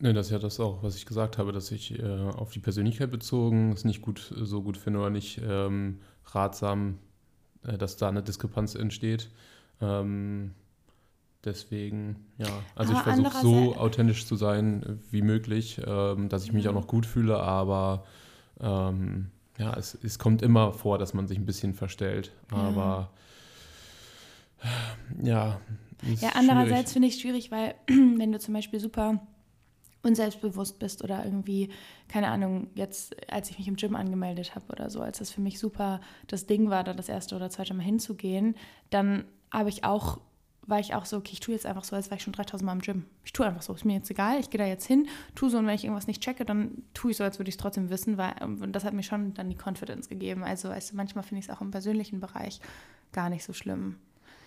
Ne, 0.01 0.13
das 0.13 0.27
ist 0.27 0.31
ja 0.31 0.39
das 0.39 0.59
auch, 0.61 0.81
was 0.81 0.95
ich 0.95 1.05
gesagt 1.05 1.37
habe, 1.37 1.51
dass 1.51 1.71
ich 1.71 1.99
äh, 1.99 2.03
auf 2.03 2.51
die 2.51 2.59
Persönlichkeit 2.59 3.11
bezogen 3.11 3.73
es 3.73 3.83
nicht 3.83 4.01
gut 4.01 4.33
so 4.33 4.61
gut 4.61 4.77
finde 4.77 4.99
oder 4.99 5.09
nicht 5.09 5.41
ähm, 5.45 5.99
ratsam, 6.25 6.99
äh, 7.65 7.77
dass 7.77 7.97
da 7.97 8.07
eine 8.07 8.23
Diskrepanz 8.23 8.75
entsteht. 8.75 9.29
Ähm, 9.81 10.51
deswegen, 11.43 12.15
ja, 12.37 12.47
also 12.75 12.93
aber 12.93 12.99
ich 12.99 13.17
versuche 13.17 13.41
so 13.41 13.75
authentisch 13.75 14.25
zu 14.25 14.37
sein 14.37 15.01
wie 15.11 15.21
möglich, 15.21 15.81
ähm, 15.85 16.29
dass 16.29 16.45
ich 16.45 16.53
mich 16.53 16.69
auch 16.69 16.73
noch 16.73 16.87
gut 16.87 17.05
fühle, 17.05 17.37
aber 17.37 18.05
ähm, 18.61 19.31
ja, 19.57 19.73
es, 19.75 19.97
es 20.01 20.17
kommt 20.17 20.41
immer 20.41 20.71
vor, 20.71 20.97
dass 20.97 21.13
man 21.13 21.27
sich 21.27 21.37
ein 21.37 21.45
bisschen 21.45 21.73
verstellt. 21.73 22.31
Aber 22.51 23.11
ja. 25.21 25.59
Ja, 26.21 26.29
andererseits 26.35 26.93
finde 26.93 27.09
ich 27.09 27.15
es 27.15 27.21
schwierig, 27.21 27.51
weil 27.51 27.75
wenn 27.87 28.31
du 28.31 28.39
zum 28.39 28.53
Beispiel 28.53 28.79
super 28.79 29.19
unselbstbewusst 30.01 30.79
bist 30.79 31.03
oder 31.03 31.25
irgendwie, 31.25 31.69
keine 32.07 32.29
Ahnung, 32.29 32.67
jetzt, 32.75 33.15
als 33.31 33.49
ich 33.49 33.57
mich 33.57 33.67
im 33.67 33.75
Gym 33.75 33.95
angemeldet 33.95 34.55
habe 34.55 34.65
oder 34.69 34.89
so, 34.89 35.01
als 35.01 35.19
das 35.19 35.31
für 35.31 35.41
mich 35.41 35.59
super 35.59 35.99
das 36.27 36.47
Ding 36.47 36.69
war, 36.69 36.83
da 36.83 36.93
das 36.93 37.09
erste 37.09 37.35
oder 37.35 37.49
zweite 37.49 37.73
Mal 37.73 37.83
hinzugehen, 37.83 38.55
dann 38.89 39.25
habe 39.51 39.69
ich 39.69 39.83
auch 39.83 40.19
war 40.69 40.79
ich 40.79 40.93
auch 40.93 41.05
so, 41.05 41.17
okay, 41.17 41.31
ich 41.33 41.39
tue 41.39 41.55
jetzt 41.55 41.65
einfach 41.65 41.83
so, 41.83 41.95
als 41.95 42.07
wäre 42.07 42.17
ich 42.17 42.23
schon 42.23 42.33
3000 42.33 42.65
Mal 42.65 42.73
im 42.73 42.81
Gym. 42.81 43.05
Ich 43.23 43.33
tue 43.33 43.45
einfach 43.45 43.61
so, 43.61 43.73
ist 43.73 43.85
mir 43.85 43.93
jetzt 43.93 44.11
egal, 44.11 44.39
ich 44.39 44.49
gehe 44.49 44.59
da 44.59 44.65
jetzt 44.65 44.85
hin, 44.85 45.07
tue 45.33 45.49
so 45.49 45.57
und 45.57 45.65
wenn 45.65 45.73
ich 45.73 45.83
irgendwas 45.83 46.07
nicht 46.07 46.21
checke, 46.21 46.45
dann 46.45 46.83
tue 46.93 47.11
ich 47.11 47.17
so, 47.17 47.23
als 47.23 47.39
würde 47.39 47.49
ich 47.49 47.55
es 47.55 47.61
trotzdem 47.61 47.89
wissen, 47.89 48.17
weil 48.17 48.33
und 48.43 48.71
das 48.73 48.85
hat 48.85 48.93
mir 48.93 49.03
schon 49.03 49.33
dann 49.33 49.49
die 49.49 49.57
Confidence 49.57 50.09
gegeben. 50.09 50.43
Also 50.43 50.69
weißt 50.69 50.91
du, 50.91 50.95
manchmal 50.95 51.23
finde 51.23 51.39
ich 51.39 51.49
es 51.49 51.55
auch 51.55 51.61
im 51.61 51.71
persönlichen 51.71 52.19
Bereich 52.19 52.61
gar 53.11 53.29
nicht 53.29 53.43
so 53.43 53.53
schlimm. 53.53 53.97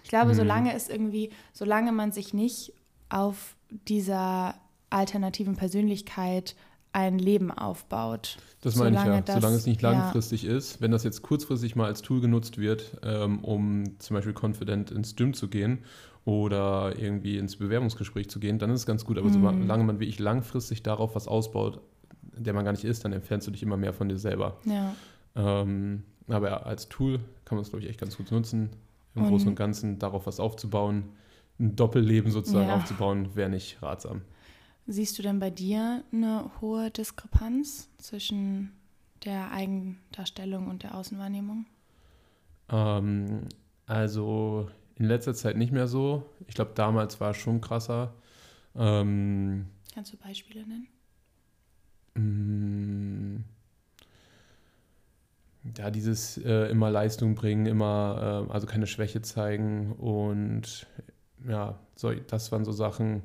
Ich 0.05 0.11
glaube, 0.11 0.31
mhm. 0.31 0.35
solange 0.35 0.75
es 0.75 0.89
irgendwie, 0.89 1.31
solange 1.53 1.93
man 1.93 2.13
sich 2.13 2.33
nicht 2.33 2.73
auf 3.09 3.57
dieser 3.69 4.55
alternativen 4.93 5.57
Persönlichkeit 5.57 6.55
ein 6.93 7.19
Leben 7.19 7.51
aufbaut. 7.51 8.37
Das 8.61 8.77
meine 8.77 8.97
ich 8.97 9.05
ja, 9.05 9.21
das, 9.21 9.37
solange 9.37 9.57
es 9.57 9.67
nicht 9.67 9.81
langfristig 9.83 10.43
ja. 10.43 10.55
ist. 10.55 10.81
Wenn 10.81 10.91
das 10.91 11.05
jetzt 11.05 11.23
kurzfristig 11.23 11.75
mal 11.75 11.87
als 11.87 12.03
Tool 12.03 12.21
genutzt 12.21 12.59
wird, 12.59 12.99
ähm, 13.03 13.39
um 13.41 13.99
zum 13.99 14.15
Beispiel 14.15 14.35
confident 14.39 14.91
ins 14.91 15.17
Gym 15.17 15.33
zu 15.33 15.49
gehen 15.49 15.79
oder 16.25 16.95
irgendwie 16.99 17.39
ins 17.39 17.57
Bewerbungsgespräch 17.57 18.29
zu 18.29 18.41
gehen, 18.41 18.59
dann 18.59 18.71
ist 18.71 18.81
es 18.81 18.87
ganz 18.87 19.05
gut. 19.05 19.19
Aber 19.19 19.29
mhm. 19.29 19.63
solange 19.63 19.85
man 19.85 20.01
wie 20.01 20.05
ich 20.05 20.19
langfristig 20.19 20.83
darauf 20.83 21.15
was 21.15 21.29
ausbaut, 21.29 21.81
der 22.37 22.53
man 22.53 22.65
gar 22.65 22.73
nicht 22.73 22.85
ist, 22.85 23.05
dann 23.05 23.13
entfernst 23.13 23.47
du 23.47 23.51
dich 23.51 23.63
immer 23.63 23.77
mehr 23.77 23.93
von 23.93 24.09
dir 24.09 24.19
selber. 24.19 24.59
Ja. 24.65 24.95
Ähm, 25.35 26.03
aber 26.29 26.49
ja, 26.49 26.57
als 26.59 26.89
Tool 26.89 27.19
kann 27.45 27.57
man 27.57 27.63
es, 27.63 27.71
glaube 27.71 27.85
ich, 27.85 27.91
echt 27.91 28.01
ganz 28.01 28.17
gut 28.17 28.31
nutzen. 28.31 28.71
Im 29.15 29.23
und 29.23 29.29
Großen 29.29 29.49
und 29.49 29.57
Ganzen 29.57 29.99
darauf 29.99 30.27
was 30.27 30.41
aufzubauen, 30.41 31.05
ein 31.59 31.77
Doppelleben 31.77 32.31
sozusagen 32.31 32.69
ja. 32.69 32.77
aufzubauen, 32.77 33.31
wäre 33.35 33.51
nicht 33.51 33.83
ratsam. 33.83 34.23
Siehst 34.87 35.19
du 35.19 35.23
denn 35.23 35.39
bei 35.39 35.51
dir 35.51 36.03
eine 36.13 36.51
hohe 36.61 36.91
Diskrepanz 36.91 37.89
zwischen 37.99 38.73
der 39.25 39.53
Eigendarstellung 39.53 40.67
und 40.67 40.83
der 40.83 40.97
Außenwahrnehmung? 40.97 41.67
Ähm, 42.69 43.49
also 43.87 44.69
in 44.97 45.07
letzter 45.07 45.35
Zeit 45.35 45.57
nicht 45.57 45.73
mehr 45.73 45.87
so. 45.87 46.27
Ich 46.49 46.55
glaube, 46.55 46.73
damals 46.75 47.21
war 47.21 47.31
es 47.31 47.37
schon 47.37 47.61
krasser. 47.61 48.15
Ähm, 48.75 49.67
Kannst 49.95 50.13
du 50.13 50.17
Beispiele 50.17 50.65
nennen? 50.67 50.89
Mm, 52.15 53.45
ja, 55.79 55.91
dieses 55.91 56.39
äh, 56.39 56.71
immer 56.71 56.91
Leistung 56.91 57.35
bringen, 57.35 57.67
immer, 57.67 58.47
äh, 58.49 58.53
also 58.53 58.67
keine 58.67 58.87
Schwäche 58.87 59.23
zeigen 59.23 59.93
und 59.93 60.87
ja, 61.47 61.79
so, 61.95 62.13
das 62.13 62.53
waren 62.53 62.65
so 62.65 62.73
Sachen, 62.73 63.23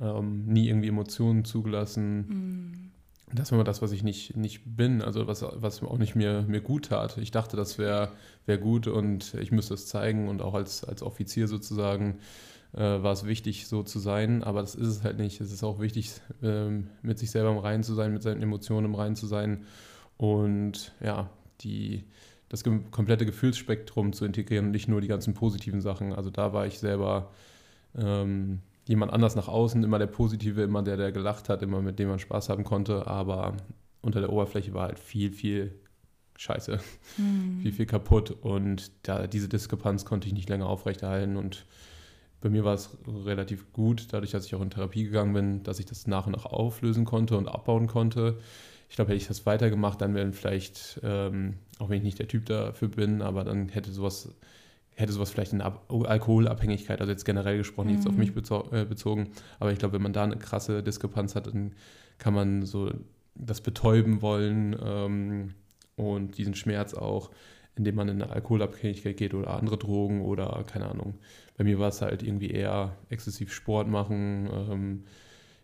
ähm, 0.00 0.46
nie 0.46 0.68
irgendwie 0.68 0.88
Emotionen 0.88 1.44
zugelassen. 1.44 2.26
Mhm. 2.28 2.92
Das 3.34 3.50
war 3.50 3.56
immer 3.56 3.64
das, 3.64 3.80
was 3.80 3.92
ich 3.92 4.02
nicht, 4.02 4.36
nicht 4.36 4.60
bin, 4.64 5.00
also 5.00 5.26
was, 5.26 5.42
was 5.42 5.82
auch 5.82 5.98
nicht 5.98 6.14
mir, 6.14 6.44
mir 6.46 6.60
gut 6.60 6.86
tat. 6.86 7.16
Ich 7.16 7.30
dachte, 7.30 7.56
das 7.56 7.78
wäre 7.78 8.10
wär 8.44 8.58
gut 8.58 8.86
und 8.86 9.34
ich 9.34 9.52
müsste 9.52 9.72
es 9.74 9.86
zeigen 9.86 10.28
und 10.28 10.42
auch 10.42 10.54
als, 10.54 10.84
als 10.84 11.02
Offizier 11.02 11.48
sozusagen 11.48 12.18
äh, 12.74 12.80
war 12.80 13.12
es 13.12 13.24
wichtig, 13.24 13.68
so 13.68 13.82
zu 13.82 13.98
sein, 13.98 14.42
aber 14.42 14.60
das 14.60 14.74
ist 14.74 14.88
es 14.88 15.02
halt 15.02 15.18
nicht. 15.18 15.40
Es 15.40 15.50
ist 15.50 15.64
auch 15.64 15.80
wichtig, 15.80 16.12
ähm, 16.42 16.88
mit 17.00 17.18
sich 17.18 17.30
selber 17.30 17.50
im 17.50 17.58
Reinen 17.58 17.82
zu 17.82 17.94
sein, 17.94 18.12
mit 18.12 18.22
seinen 18.22 18.42
Emotionen 18.42 18.86
im 18.86 18.94
Reinen 18.94 19.16
zu 19.16 19.26
sein 19.26 19.64
und 20.18 20.92
ja, 21.02 21.30
die, 21.62 22.04
das 22.50 22.64
komplette 22.64 23.24
Gefühlsspektrum 23.24 24.12
zu 24.12 24.26
integrieren 24.26 24.66
und 24.66 24.72
nicht 24.72 24.88
nur 24.88 25.00
die 25.00 25.08
ganzen 25.08 25.32
positiven 25.32 25.80
Sachen. 25.80 26.12
Also 26.12 26.28
da 26.28 26.52
war 26.52 26.66
ich 26.66 26.78
selber 26.78 27.30
ähm, 27.96 28.60
jemand 28.84 29.12
anders 29.12 29.36
nach 29.36 29.48
außen, 29.48 29.82
immer 29.84 29.98
der 29.98 30.06
Positive, 30.06 30.62
immer 30.62 30.82
der, 30.82 30.96
der 30.96 31.12
gelacht 31.12 31.48
hat, 31.48 31.62
immer 31.62 31.80
mit 31.80 31.98
dem 31.98 32.08
man 32.08 32.18
Spaß 32.18 32.48
haben 32.48 32.64
konnte, 32.64 33.06
aber 33.06 33.56
unter 34.00 34.20
der 34.20 34.32
Oberfläche 34.32 34.74
war 34.74 34.88
halt 34.88 34.98
viel, 34.98 35.32
viel 35.32 35.78
Scheiße, 36.36 36.80
mhm. 37.18 37.60
viel, 37.60 37.72
viel 37.72 37.86
kaputt 37.86 38.30
und 38.30 38.90
da, 39.02 39.26
diese 39.26 39.48
Diskrepanz 39.48 40.04
konnte 40.04 40.26
ich 40.26 40.34
nicht 40.34 40.48
länger 40.48 40.66
aufrechterhalten 40.66 41.36
und 41.36 41.66
bei 42.40 42.48
mir 42.50 42.64
war 42.64 42.74
es 42.74 42.98
relativ 43.06 43.72
gut, 43.72 44.08
dadurch, 44.10 44.32
dass 44.32 44.46
ich 44.46 44.54
auch 44.56 44.60
in 44.60 44.70
Therapie 44.70 45.04
gegangen 45.04 45.32
bin, 45.32 45.62
dass 45.62 45.78
ich 45.78 45.86
das 45.86 46.08
nach 46.08 46.26
und 46.26 46.32
nach 46.32 46.44
auflösen 46.44 47.04
konnte 47.04 47.36
und 47.36 47.46
abbauen 47.46 47.86
konnte. 47.86 48.38
Ich 48.88 48.96
glaube, 48.96 49.10
hätte 49.10 49.22
ich 49.22 49.28
das 49.28 49.46
weitergemacht, 49.46 50.00
dann 50.00 50.14
wären 50.16 50.32
vielleicht, 50.32 51.00
ähm, 51.04 51.54
auch 51.78 51.88
wenn 51.88 51.98
ich 51.98 52.02
nicht 52.02 52.18
der 52.18 52.26
Typ 52.26 52.46
dafür 52.46 52.88
bin, 52.88 53.22
aber 53.22 53.44
dann 53.44 53.68
hätte 53.68 53.92
sowas 53.92 54.28
hätte 54.94 55.12
sowas 55.12 55.30
vielleicht 55.30 55.52
eine 55.52 55.64
Ab 55.64 55.90
Alkoholabhängigkeit, 55.90 57.00
also 57.00 57.10
jetzt 57.10 57.24
generell 57.24 57.58
gesprochen, 57.58 57.88
mhm. 57.88 57.94
jetzt 57.94 58.06
auf 58.06 58.14
mich 58.14 58.34
bezo 58.34 58.68
äh, 58.72 58.84
bezogen. 58.84 59.30
Aber 59.58 59.72
ich 59.72 59.78
glaube, 59.78 59.94
wenn 59.94 60.02
man 60.02 60.12
da 60.12 60.24
eine 60.24 60.36
krasse 60.36 60.82
Diskrepanz 60.82 61.34
hat, 61.34 61.46
dann 61.46 61.72
kann 62.18 62.34
man 62.34 62.64
so 62.64 62.92
das 63.34 63.60
betäuben 63.60 64.22
wollen 64.22 64.76
ähm, 64.84 65.54
und 65.96 66.36
diesen 66.38 66.54
Schmerz 66.54 66.94
auch, 66.94 67.30
indem 67.76 67.94
man 67.94 68.08
in 68.08 68.22
eine 68.22 68.32
Alkoholabhängigkeit 68.32 69.16
geht 69.16 69.34
oder 69.34 69.54
andere 69.54 69.78
Drogen 69.78 70.20
oder 70.20 70.64
keine 70.66 70.90
Ahnung. 70.90 71.14
Bei 71.56 71.64
mir 71.64 71.78
war 71.78 71.88
es 71.88 72.02
halt 72.02 72.22
irgendwie 72.22 72.50
eher 72.50 72.96
exzessiv 73.08 73.52
Sport 73.52 73.88
machen, 73.88 74.48
ähm, 74.52 75.04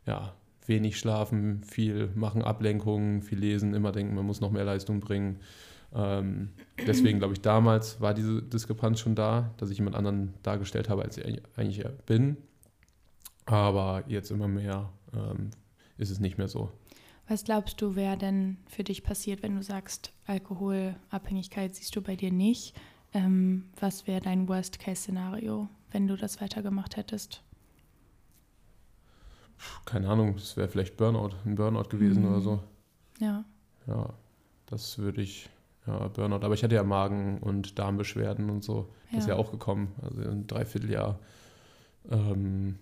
ja, 0.06 0.34
wenig 0.66 0.98
schlafen, 0.98 1.62
viel 1.64 2.10
machen, 2.14 2.42
Ablenkungen, 2.42 3.22
viel 3.22 3.38
lesen, 3.38 3.74
immer 3.74 3.92
denken, 3.92 4.14
man 4.14 4.26
muss 4.26 4.40
noch 4.40 4.50
mehr 4.50 4.64
Leistung 4.64 5.00
bringen. 5.00 5.40
Ähm, 5.94 6.50
deswegen 6.86 7.18
glaube 7.18 7.34
ich, 7.34 7.40
damals 7.40 8.00
war 8.00 8.14
diese 8.14 8.42
Diskrepanz 8.42 9.00
schon 9.00 9.14
da, 9.14 9.54
dass 9.56 9.70
ich 9.70 9.78
jemand 9.78 9.96
anderen 9.96 10.34
dargestellt 10.42 10.88
habe, 10.88 11.02
als 11.02 11.16
ich 11.16 11.42
eigentlich 11.56 11.84
bin. 12.06 12.36
Aber 13.46 14.04
jetzt 14.06 14.30
immer 14.30 14.48
mehr 14.48 14.90
ähm, 15.14 15.50
ist 15.96 16.10
es 16.10 16.20
nicht 16.20 16.36
mehr 16.36 16.48
so. 16.48 16.70
Was 17.28 17.44
glaubst 17.44 17.80
du, 17.82 17.94
wäre 17.94 18.16
denn 18.16 18.56
für 18.66 18.84
dich 18.84 19.02
passiert, 19.02 19.42
wenn 19.42 19.56
du 19.56 19.62
sagst, 19.62 20.12
Alkoholabhängigkeit 20.26 21.74
siehst 21.74 21.94
du 21.94 22.02
bei 22.02 22.16
dir 22.16 22.32
nicht? 22.32 22.74
Ähm, 23.12 23.64
was 23.78 24.06
wäre 24.06 24.20
dein 24.20 24.48
Worst-Case-Szenario, 24.48 25.68
wenn 25.90 26.06
du 26.06 26.16
das 26.16 26.40
weitergemacht 26.40 26.96
hättest? 26.96 27.42
Keine 29.84 30.08
Ahnung, 30.08 30.36
es 30.36 30.56
wäre 30.56 30.68
vielleicht 30.68 30.96
Burnout, 30.96 31.34
ein 31.44 31.54
Burnout 31.54 31.88
gewesen 31.88 32.22
mhm. 32.22 32.28
oder 32.28 32.40
so. 32.40 32.62
Ja. 33.18 33.44
Ja, 33.86 34.14
das 34.66 34.98
würde 34.98 35.22
ich 35.22 35.48
ja, 35.88 36.08
Burnout. 36.08 36.44
Aber 36.44 36.54
ich 36.54 36.62
hatte 36.62 36.74
ja 36.74 36.84
Magen- 36.84 37.38
und 37.38 37.78
Darmbeschwerden 37.78 38.50
und 38.50 38.62
so. 38.62 38.88
Das 39.06 39.12
ja. 39.12 39.18
ist 39.18 39.28
ja 39.28 39.36
auch 39.36 39.50
gekommen. 39.50 39.92
Also 40.02 40.20
ein 40.28 40.46
Dreivierteljahr. 40.46 41.18
Ähm, 42.10 42.78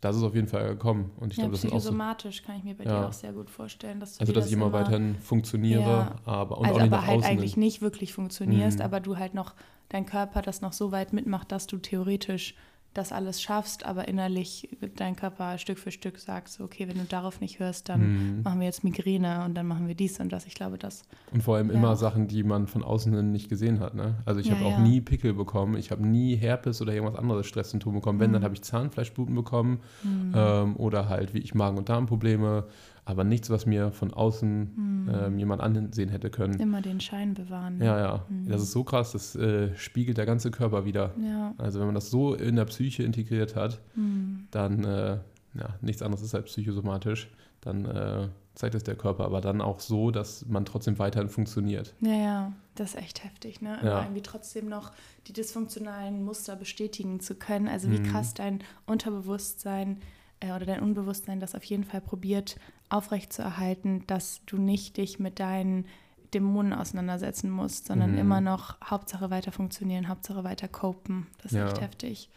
das 0.00 0.16
ist 0.16 0.22
auf 0.22 0.34
jeden 0.34 0.48
Fall 0.48 0.66
gekommen. 0.68 1.10
Und 1.18 1.32
ich 1.32 1.36
ja, 1.36 1.42
glaube, 1.42 1.52
das 1.52 1.60
psychosomatisch 1.60 2.38
so, 2.38 2.46
kann 2.46 2.56
ich 2.56 2.64
mir 2.64 2.74
bei 2.74 2.84
ja. 2.84 3.00
dir 3.00 3.08
auch 3.08 3.12
sehr 3.12 3.32
gut 3.32 3.50
vorstellen. 3.50 4.00
Dass 4.00 4.18
also, 4.18 4.32
dass 4.32 4.46
ich 4.46 4.52
immer 4.52 4.72
weiterhin 4.72 5.16
funktioniere, 5.16 5.82
ja. 5.82 6.14
aber 6.24 6.58
und 6.58 6.66
also 6.66 6.78
auch 6.78 6.82
nicht 6.82 6.92
aber 6.92 7.06
halt 7.06 7.18
außen 7.18 7.30
eigentlich 7.30 7.56
nicht 7.58 7.82
wirklich 7.82 8.14
funktionierst, 8.14 8.78
mhm. 8.78 8.84
aber 8.84 9.00
du 9.00 9.18
halt 9.18 9.34
noch, 9.34 9.54
dein 9.90 10.06
Körper 10.06 10.40
das 10.40 10.62
noch 10.62 10.72
so 10.72 10.90
weit 10.90 11.12
mitmacht, 11.12 11.52
dass 11.52 11.66
du 11.66 11.76
theoretisch 11.76 12.54
das 12.92 13.12
alles 13.12 13.40
schaffst, 13.40 13.86
aber 13.86 14.08
innerlich 14.08 14.76
dein 14.96 15.14
Körper 15.14 15.58
Stück 15.58 15.78
für 15.78 15.92
Stück 15.92 16.18
sagt, 16.18 16.48
so, 16.48 16.64
okay, 16.64 16.88
wenn 16.88 16.98
du 16.98 17.04
darauf 17.04 17.40
nicht 17.40 17.60
hörst, 17.60 17.88
dann 17.88 18.00
mhm. 18.00 18.42
machen 18.42 18.58
wir 18.58 18.66
jetzt 18.66 18.82
Migräne 18.82 19.44
und 19.44 19.54
dann 19.54 19.66
machen 19.66 19.86
wir 19.86 19.94
dies 19.94 20.18
und 20.18 20.32
das. 20.32 20.44
Ich 20.46 20.54
glaube, 20.54 20.76
das. 20.76 21.04
Und 21.32 21.42
vor 21.42 21.56
allem 21.56 21.68
ja. 21.68 21.74
immer 21.74 21.94
Sachen, 21.94 22.26
die 22.26 22.42
man 22.42 22.66
von 22.66 22.82
außen 22.82 23.30
nicht 23.30 23.48
gesehen 23.48 23.78
hat. 23.78 23.94
Ne? 23.94 24.16
Also 24.24 24.40
ich 24.40 24.46
ja, 24.46 24.56
habe 24.56 24.64
auch 24.64 24.78
ja. 24.78 24.80
nie 24.80 25.00
Pickel 25.00 25.34
bekommen, 25.34 25.76
ich 25.76 25.92
habe 25.92 26.04
nie 26.04 26.34
Herpes 26.34 26.82
oder 26.82 26.92
irgendwas 26.92 27.16
anderes 27.16 27.46
Stresssymptome 27.46 27.98
bekommen. 27.98 28.18
Mhm. 28.18 28.22
Wenn, 28.22 28.32
dann 28.32 28.42
mhm. 28.42 28.44
habe 28.46 28.54
ich 28.54 28.62
Zahnfleischbluten 28.62 29.34
bekommen 29.36 29.80
mhm. 30.02 30.32
ähm, 30.34 30.76
oder 30.76 31.08
halt 31.08 31.32
wie 31.32 31.38
ich 31.38 31.54
Magen- 31.54 31.78
und 31.78 31.88
Darmprobleme 31.88 32.64
aber 33.04 33.24
nichts, 33.24 33.50
was 33.50 33.66
mir 33.66 33.92
von 33.92 34.12
außen 34.12 35.04
mhm. 35.04 35.10
ähm, 35.12 35.38
jemand 35.38 35.62
ansehen 35.62 36.08
hätte 36.08 36.30
können. 36.30 36.58
Immer 36.60 36.82
den 36.82 37.00
Schein 37.00 37.34
bewahren. 37.34 37.80
Ja, 37.80 37.98
ja. 37.98 38.26
Mhm. 38.28 38.48
Das 38.48 38.62
ist 38.62 38.72
so 38.72 38.84
krass, 38.84 39.12
das 39.12 39.34
äh, 39.36 39.74
spiegelt 39.76 40.18
der 40.18 40.26
ganze 40.26 40.50
Körper 40.50 40.84
wieder. 40.84 41.14
Ja. 41.20 41.54
Also 41.58 41.78
wenn 41.78 41.86
man 41.86 41.94
das 41.94 42.10
so 42.10 42.34
in 42.34 42.56
der 42.56 42.66
Psyche 42.66 43.02
integriert 43.02 43.56
hat, 43.56 43.80
mhm. 43.94 44.46
dann, 44.50 44.84
äh, 44.84 45.18
ja, 45.54 45.74
nichts 45.80 46.02
anderes 46.02 46.22
ist 46.22 46.34
halt 46.34 46.46
psychosomatisch, 46.46 47.28
dann 47.60 47.84
äh, 47.84 48.28
zeigt 48.54 48.74
es 48.74 48.84
der 48.84 48.96
Körper, 48.96 49.24
aber 49.24 49.40
dann 49.40 49.60
auch 49.60 49.80
so, 49.80 50.10
dass 50.10 50.46
man 50.46 50.64
trotzdem 50.64 50.98
weiterhin 50.98 51.28
funktioniert. 51.28 51.94
Ja, 52.00 52.12
ja, 52.12 52.52
das 52.74 52.90
ist 52.90 53.00
echt 53.00 53.24
heftig, 53.24 53.60
ne? 53.60 53.78
Ja. 53.82 54.02
irgendwie 54.02 54.22
trotzdem 54.22 54.68
noch 54.68 54.92
die 55.26 55.32
dysfunktionalen 55.32 56.22
Muster 56.24 56.56
bestätigen 56.56 57.20
zu 57.20 57.34
können. 57.34 57.68
Also 57.68 57.90
wie 57.90 57.98
mhm. 57.98 58.04
krass 58.04 58.34
dein 58.34 58.62
Unterbewusstsein 58.86 59.98
äh, 60.40 60.52
oder 60.52 60.66
dein 60.66 60.80
Unbewusstsein 60.80 61.40
das 61.40 61.54
auf 61.54 61.64
jeden 61.64 61.84
Fall 61.84 62.00
probiert 62.00 62.56
aufrechtzuerhalten, 62.88 64.04
dass 64.06 64.40
du 64.46 64.56
nicht 64.58 64.96
dich 64.96 65.18
mit 65.18 65.38
deinen 65.38 65.86
Dämonen 66.34 66.72
auseinandersetzen 66.72 67.50
musst, 67.50 67.86
sondern 67.86 68.12
mhm. 68.12 68.18
immer 68.18 68.40
noch 68.40 68.80
Hauptsache 68.82 69.30
weiter 69.30 69.52
funktionieren, 69.52 70.08
Hauptsache 70.08 70.44
weiter 70.44 70.68
copen. 70.68 71.26
Das 71.42 71.52
ist 71.52 71.58
ja. 71.58 71.66
echt 71.66 71.80
heftig. 71.80 72.30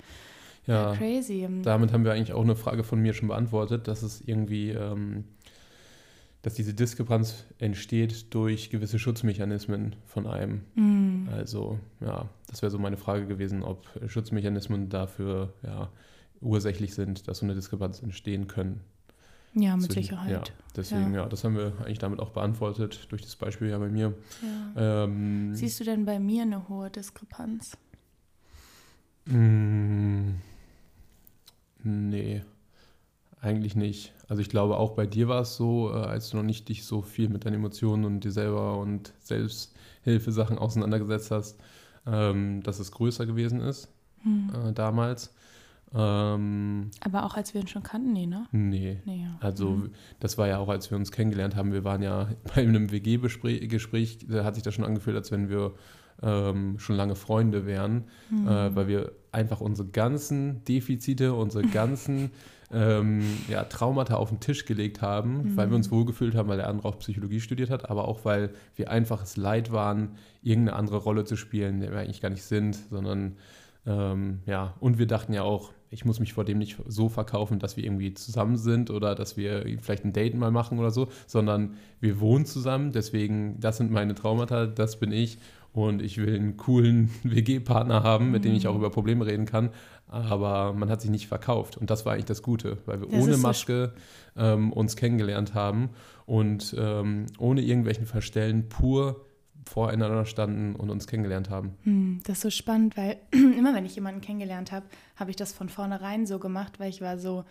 Ja, 0.66 0.92
ja, 0.92 0.98
crazy. 0.98 1.48
Damit 1.64 1.92
haben 1.92 2.06
wir 2.06 2.14
eigentlich 2.14 2.34
auch 2.34 2.44
eine 2.44 2.56
Frage 2.56 2.84
von 2.84 3.00
mir 3.00 3.14
schon 3.14 3.28
beantwortet, 3.28 3.88
dass 3.88 4.02
es 4.02 4.22
irgendwie, 4.22 4.70
ähm, 4.70 5.26
dass 6.42 6.54
diese 6.54 6.74
Diskrepanz 6.74 7.46
entsteht 7.60 8.34
durch 8.34 8.70
gewisse 8.70 8.98
Schutzmechanismen 8.98 9.96
von 10.06 10.26
einem. 10.26 10.62
Mhm. 10.76 11.30
Also, 11.32 11.80
ja, 12.00 12.30
das 12.48 12.62
wäre 12.62 12.70
so 12.70 12.80
meine 12.80 12.98
Frage 12.98 13.28
gewesen, 13.28 13.62
ob 13.62 13.86
Schutzmechanismen 14.08 14.90
dafür, 14.90 15.54
ja, 15.64 15.90
ursächlich 16.44 16.94
sind, 16.94 17.28
dass 17.28 17.40
so 17.40 17.46
eine 17.46 17.56
Diskrepanz 17.56 18.02
entstehen 18.02 18.48
können. 18.48 18.82
Ja, 19.56 19.76
mit 19.76 19.92
Zwischen, 19.92 20.04
Sicherheit. 20.04 20.48
Ja, 20.50 20.54
deswegen, 20.76 21.14
ja. 21.14 21.22
ja. 21.22 21.30
das 21.30 21.44
haben 21.44 21.56
wir 21.56 21.74
eigentlich 21.80 22.00
damit 22.00 22.20
auch 22.20 22.32
beantwortet, 22.32 23.08
durch 23.10 23.22
das 23.22 23.36
Beispiel 23.36 23.70
ja 23.70 23.78
bei 23.78 23.90
mir. 23.90 24.14
Ja. 24.76 25.04
Ähm, 25.04 25.54
Siehst 25.54 25.80
du 25.80 25.84
denn 25.84 26.06
bei 26.06 26.20
mir 26.20 26.42
eine 26.42 26.68
hohe 26.68 26.90
Diskrepanz? 26.90 27.78
Mm, 29.26 30.32
nee, 31.84 32.42
eigentlich 33.42 33.76
nicht. 33.76 34.14
Also 34.28 34.42
ich 34.42 34.50
glaube, 34.50 34.78
auch 34.78 34.92
bei 34.92 35.06
dir 35.06 35.28
war 35.28 35.42
es 35.42 35.56
so, 35.56 35.92
äh, 35.92 35.98
als 35.98 36.32
du 36.32 36.38
noch 36.38 36.44
nicht 36.44 36.70
dich 36.70 36.86
so 36.86 37.02
viel 37.02 37.30
mit 37.30 37.46
deinen 37.46 37.56
Emotionen 37.56 38.06
und 38.06 38.24
dir 38.24 38.32
selber 38.32 38.80
und 38.80 39.14
Selbsthilfesachen 39.20 40.58
auseinandergesetzt 40.58 41.30
hast, 41.30 41.60
ähm, 42.08 42.64
dass 42.64 42.80
es 42.80 42.92
größer 42.92 43.26
gewesen 43.26 43.62
ist 43.62 43.90
Hm. 44.24 44.52
äh, 44.56 44.74
damals. 44.74 45.34
Ähm, 45.96 46.90
Aber 47.02 47.26
auch 47.26 47.36
als 47.36 47.54
wir 47.54 47.62
ihn 47.62 47.68
schon 47.68 47.84
kannten, 47.84 48.14
nee, 48.14 48.26
ne? 48.26 48.46
nee. 48.52 49.00
Nee, 49.06 49.22
ja. 49.24 49.38
Also 49.40 49.70
Mhm. 49.72 49.92
das 50.20 50.38
war 50.38 50.48
ja 50.48 50.58
auch, 50.58 50.70
als 50.70 50.90
wir 50.90 50.98
uns 50.98 51.12
kennengelernt 51.12 51.56
haben, 51.56 51.72
wir 51.74 51.84
waren 51.84 52.02
ja 52.02 52.30
bei 52.56 52.62
einem 52.62 52.92
WG-Gespräch, 52.92 54.26
da 54.28 54.44
hat 54.44 54.56
sich 54.56 54.64
das 54.64 54.74
schon 54.74 54.86
angefühlt, 54.86 55.16
als 55.16 55.32
wenn 55.32 55.50
wir 55.50 55.74
ähm, 56.22 56.78
schon 56.80 56.96
lange 56.96 57.16
Freunde 57.16 57.66
wären, 57.66 58.06
Mhm. 58.30 58.48
äh, 58.48 58.76
weil 58.76 58.88
wir 58.88 59.12
einfach 59.32 59.62
unsere 59.62 59.88
ganzen 59.88 60.64
Defizite, 60.66 61.34
unsere 61.34 61.64
ganzen 61.68 62.32
ähm, 62.72 63.22
ja, 63.50 63.64
Traumata 63.66 64.16
auf 64.16 64.30
den 64.30 64.40
Tisch 64.40 64.66
gelegt 64.66 65.02
haben, 65.02 65.56
weil 65.56 65.70
wir 65.70 65.76
uns 65.76 65.92
Mhm. 65.92 65.96
wohlgefühlt 65.96 66.34
haben, 66.34 66.50
weil 66.50 66.58
der 66.58 66.70
andere 66.70 66.88
auch 66.88 66.98
Psychologie 67.00 67.40
studiert 67.40 67.70
hat, 67.70 67.90
aber 67.90 68.08
auch 68.08 68.26
weil 68.26 68.52
wir 68.76 68.90
einfach 68.90 69.22
es 69.24 69.38
leid 69.38 69.72
waren, 69.72 70.16
irgendeine 70.42 70.78
andere 70.78 70.98
Rolle 70.98 71.24
zu 71.24 71.36
spielen, 71.36 71.82
der 71.82 71.92
wir 71.92 72.00
eigentlich 72.00 72.22
gar 72.22 72.30
nicht 72.30 72.44
sind, 72.44 72.76
sondern 72.90 73.38
ähm, 73.86 74.40
ja, 74.48 74.74
und 74.80 74.98
wir 74.98 75.08
dachten 75.08 75.34
ja 75.34 75.44
auch, 75.44 75.72
ich 75.94 76.06
muss 76.06 76.20
mich 76.20 76.34
vor 76.34 76.44
dem 76.44 76.58
nicht 76.58 76.78
so 76.88 77.08
verkaufen, 77.08 77.60
dass 77.60 77.78
wir 77.78 77.84
irgendwie 77.84 78.14
zusammen 78.14 78.58
sind 78.58 78.90
oder 78.90 79.14
dass 79.16 79.38
wir 79.38 79.64
vielleicht 79.80 80.04
ein 80.06 80.12
Date 80.12 80.36
mal 80.36 80.52
machen 80.52 80.80
oder 80.80 80.92
so, 80.92 81.08
sondern 81.28 81.76
wir 82.00 82.20
wohnen 82.20 82.46
zusammen, 82.46 82.92
deswegen, 82.92 83.60
das 83.60 83.78
sind 83.78 83.92
meine 83.92 84.16
Traumata, 84.16 84.66
das 84.66 85.00
bin 85.00 85.12
ich. 85.12 85.38
Und 85.72 86.04
ich 86.04 86.18
will 86.18 86.36
einen 86.36 86.58
coolen 86.58 87.10
WG-Partner 87.24 88.04
haben, 88.04 88.30
mit 88.32 88.46
dem 88.46 88.54
ich 88.54 88.68
auch 88.68 88.74
Mhm. 88.74 88.80
über 88.80 88.90
Probleme 88.92 89.26
reden 89.26 89.46
kann, 89.46 89.70
aber 90.08 90.74
man 90.74 90.90
hat 90.90 91.02
sich 91.02 91.10
nicht 91.10 91.28
verkauft. 91.28 91.78
Und 91.78 91.90
das 91.90 92.06
war 92.06 92.14
eigentlich 92.14 92.26
das 92.26 92.44
Gute, 92.44 92.78
weil 92.86 93.02
wir 93.02 93.08
Das 93.08 93.24
ohne 93.24 93.38
Maske 93.38 93.94
ähm, 94.36 94.72
uns 94.72 94.96
kennengelernt 94.96 95.54
haben. 95.56 95.90
Und 96.26 96.76
ähm, 96.78 97.26
ohne 97.40 97.62
irgendwelchen 97.62 98.06
Verstellen 98.06 98.70
pur 98.70 99.26
voreinander 99.66 100.26
standen 100.26 100.76
und 100.76 100.90
uns 100.90 101.08
kennengelernt 101.08 101.50
haben. 101.50 101.74
Hm, 101.84 102.22
das 102.26 102.38
ist 102.38 102.42
so 102.44 102.50
spannend, 102.50 102.98
weil 102.98 103.18
immer 103.32 103.74
wenn 103.74 103.86
ich 103.86 103.96
jemanden 103.96 104.22
kennengelernt 104.22 104.72
habe, 104.72 104.86
habe 105.16 105.30
ich 105.32 105.36
das 105.36 105.54
von 105.54 105.70
vornherein 105.70 106.26
so 106.26 106.40
gemacht, 106.40 106.80
weil 106.80 106.90
ich 106.90 107.02
war 107.02 107.18
so, 107.18 107.46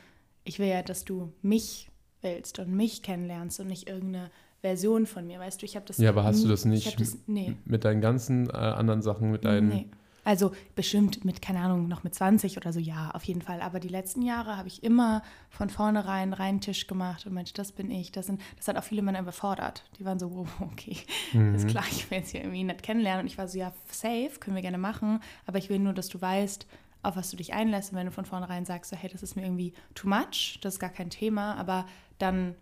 ich 0.44 0.58
will 0.58 0.68
ja, 0.68 0.82
dass 0.82 1.04
du 1.04 1.32
mich 1.42 1.90
willst 2.22 2.58
und 2.58 2.72
mich 2.72 3.02
kennenlernst 3.02 3.60
und 3.60 3.66
nicht 3.66 3.88
irgendeine 3.88 4.30
Version 4.60 5.06
von 5.06 5.26
mir, 5.26 5.40
weißt 5.40 5.60
du, 5.60 5.66
ich 5.66 5.74
habe 5.74 5.86
das 5.86 5.98
Ja, 5.98 6.10
aber 6.10 6.22
hast 6.24 6.44
du 6.44 6.48
das 6.48 6.64
nicht 6.64 7.00
das, 7.00 7.18
nee, 7.26 7.56
Mit 7.64 7.84
deinen 7.84 8.00
ganzen 8.00 8.48
äh, 8.48 8.52
anderen 8.52 9.02
Sachen, 9.02 9.32
mit 9.32 9.44
deinen. 9.44 9.68
nee. 9.68 9.86
Also 10.24 10.52
bestimmt 10.76 11.24
mit, 11.24 11.42
keine 11.42 11.60
Ahnung, 11.60 11.88
noch 11.88 12.04
mit 12.04 12.14
20 12.14 12.56
oder 12.56 12.72
so, 12.72 12.78
ja, 12.78 13.10
auf 13.10 13.24
jeden 13.24 13.42
Fall. 13.42 13.60
Aber 13.60 13.80
die 13.80 13.88
letzten 13.88 14.22
Jahre 14.22 14.56
habe 14.56 14.68
ich 14.68 14.84
immer 14.84 15.22
von 15.50 15.68
vornherein 15.68 16.32
reinen 16.32 16.60
Tisch 16.60 16.86
gemacht 16.86 17.26
und 17.26 17.32
meinte, 17.34 17.52
das 17.54 17.72
bin 17.72 17.90
ich. 17.90 18.12
Das, 18.12 18.26
sind, 18.26 18.40
das 18.56 18.68
hat 18.68 18.76
auch 18.76 18.84
viele 18.84 19.02
Männer 19.02 19.18
überfordert. 19.20 19.84
Die 19.98 20.04
waren 20.04 20.18
so, 20.20 20.28
oh, 20.28 20.46
okay, 20.72 20.96
Mhm. 21.32 21.54
ist 21.56 21.66
klar, 21.66 21.84
ich 21.90 22.08
will 22.10 22.18
jetzt 22.18 22.30
hier 22.30 22.40
irgendwie 22.42 22.62
nicht 22.64 22.82
kennenlernen. 22.82 23.22
Und 23.22 23.26
ich 23.26 23.36
war 23.38 23.48
so, 23.48 23.58
ja, 23.58 23.72
safe, 23.90 24.32
können 24.38 24.54
wir 24.54 24.62
gerne 24.62 24.78
machen. 24.78 25.20
Aber 25.46 25.58
ich 25.58 25.68
will 25.68 25.78
nur, 25.80 25.92
dass 25.92 26.08
du 26.08 26.20
weißt, 26.20 26.66
auf 27.02 27.16
was 27.16 27.30
du 27.30 27.36
dich 27.36 27.52
einlässt. 27.52 27.90
Und 27.92 27.98
wenn 27.98 28.06
du 28.06 28.12
von 28.12 28.24
vornherein 28.24 28.64
sagst, 28.64 28.90
so, 28.92 28.96
hey, 28.96 29.10
das 29.10 29.24
ist 29.24 29.34
mir 29.34 29.42
irgendwie 29.42 29.72
too 29.94 30.08
much, 30.08 30.58
das 30.62 30.74
ist 30.74 30.78
gar 30.80 30.90
kein 30.90 31.10
Thema, 31.10 31.56
aber 31.56 31.84
dann, 32.18 32.54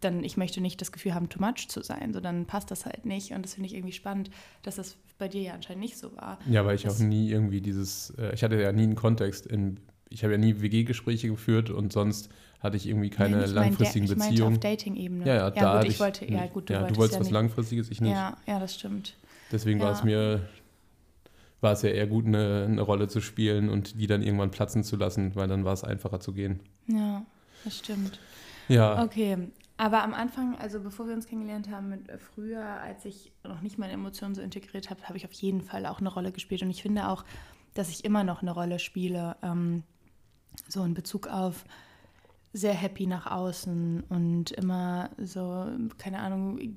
dann 0.00 0.24
ich 0.24 0.36
möchte 0.36 0.60
nicht 0.60 0.80
das 0.80 0.92
Gefühl 0.92 1.14
haben, 1.14 1.28
too 1.28 1.40
much 1.42 1.68
zu 1.68 1.82
sein. 1.82 2.12
So, 2.12 2.20
dann 2.20 2.46
passt 2.46 2.70
das 2.70 2.86
halt 2.86 3.04
nicht. 3.06 3.32
Und 3.32 3.42
das 3.44 3.54
finde 3.54 3.68
ich 3.68 3.74
irgendwie 3.74 3.92
spannend, 3.92 4.30
dass 4.62 4.76
das 4.76 4.96
bei 5.18 5.28
dir 5.28 5.42
ja 5.42 5.54
anscheinend 5.54 5.82
nicht 5.82 5.98
so 5.98 6.14
war. 6.16 6.38
Ja, 6.48 6.64
weil 6.64 6.74
ich 6.76 6.86
auch 6.86 6.92
Das- 6.92 7.00
nie 7.00 7.30
irgendwie 7.30 7.60
dieses. 7.60 8.10
Äh, 8.18 8.34
ich 8.34 8.42
hatte 8.42 8.60
ja 8.60 8.72
nie 8.72 8.82
einen 8.84 8.94
Kontext 8.94 9.46
in. 9.46 9.78
Ich 10.08 10.24
habe 10.24 10.32
ja 10.32 10.38
nie 10.38 10.60
WG-Gespräche 10.60 11.28
geführt 11.28 11.70
und 11.70 11.92
sonst 11.92 12.30
hatte 12.60 12.76
ich 12.76 12.86
irgendwie 12.88 13.10
keine 13.10 13.36
Nein, 13.36 13.44
ich 13.46 13.54
mein, 13.54 13.64
langfristigen 13.66 14.04
ich 14.06 14.10
meinte 14.16 14.30
Beziehungen. 14.32 14.54
auf 14.56 14.60
Dating-Ebene. 14.60 15.24
ja, 15.26 15.34
ja, 15.34 15.50
da 15.50 15.60
gut, 15.60 15.78
hatte 15.78 15.86
ich 15.86 16.00
wollte, 16.00 16.24
ja 16.26 16.40
nicht- 16.42 16.52
gut, 16.52 16.68
du 16.68 16.72
ja, 16.72 16.80
wolltest 16.80 16.96
du 16.96 17.00
wolltest 17.00 17.14
ja 17.14 17.20
was 17.20 17.26
nicht. 17.28 17.32
Langfristiges, 17.32 17.90
ich 17.90 18.00
nicht. 18.00 18.10
Ja, 18.12 18.36
ja, 18.46 18.58
das 18.58 18.74
stimmt. 18.74 19.14
Deswegen 19.52 19.78
war 19.80 19.92
es 19.92 20.00
Ja. 20.00 20.04
mir. 20.06 20.48
War 21.60 21.72
es 21.72 21.82
ja 21.82 21.90
eher 21.90 22.06
gut, 22.06 22.24
eine, 22.26 22.64
eine 22.68 22.80
Rolle 22.80 23.06
zu 23.08 23.20
spielen 23.20 23.68
und 23.68 24.00
die 24.00 24.06
dann 24.06 24.22
irgendwann 24.22 24.50
platzen 24.50 24.82
zu 24.82 24.96
lassen, 24.96 25.36
weil 25.36 25.46
dann 25.46 25.64
war 25.64 25.74
es 25.74 25.84
einfacher 25.84 26.18
zu 26.18 26.32
gehen. 26.32 26.60
Ja, 26.86 27.24
das 27.64 27.76
stimmt. 27.78 28.18
Ja, 28.68 29.02
Okay, 29.04 29.36
aber 29.80 30.02
am 30.02 30.12
Anfang, 30.12 30.58
also 30.58 30.78
bevor 30.80 31.06
wir 31.06 31.14
uns 31.14 31.26
kennengelernt 31.26 31.70
haben, 31.70 31.88
mit, 31.88 32.10
äh, 32.10 32.18
früher, 32.18 32.62
als 32.62 33.06
ich 33.06 33.32
noch 33.44 33.62
nicht 33.62 33.78
meine 33.78 33.94
Emotionen 33.94 34.34
so 34.34 34.42
integriert 34.42 34.90
habe, 34.90 35.02
habe 35.04 35.16
ich 35.16 35.24
auf 35.24 35.32
jeden 35.32 35.62
Fall 35.62 35.86
auch 35.86 36.00
eine 36.00 36.10
Rolle 36.10 36.32
gespielt. 36.32 36.60
Und 36.60 36.68
ich 36.68 36.82
finde 36.82 37.08
auch, 37.08 37.24
dass 37.72 37.88
ich 37.88 38.04
immer 38.04 38.22
noch 38.22 38.42
eine 38.42 38.50
Rolle 38.50 38.78
spiele, 38.78 39.36
ähm, 39.42 39.82
so 40.68 40.84
in 40.84 40.92
Bezug 40.92 41.28
auf 41.28 41.64
sehr 42.52 42.74
happy 42.74 43.06
nach 43.06 43.26
außen 43.26 44.02
und 44.10 44.50
immer 44.50 45.08
so, 45.16 45.66
keine 45.96 46.18
Ahnung, 46.18 46.76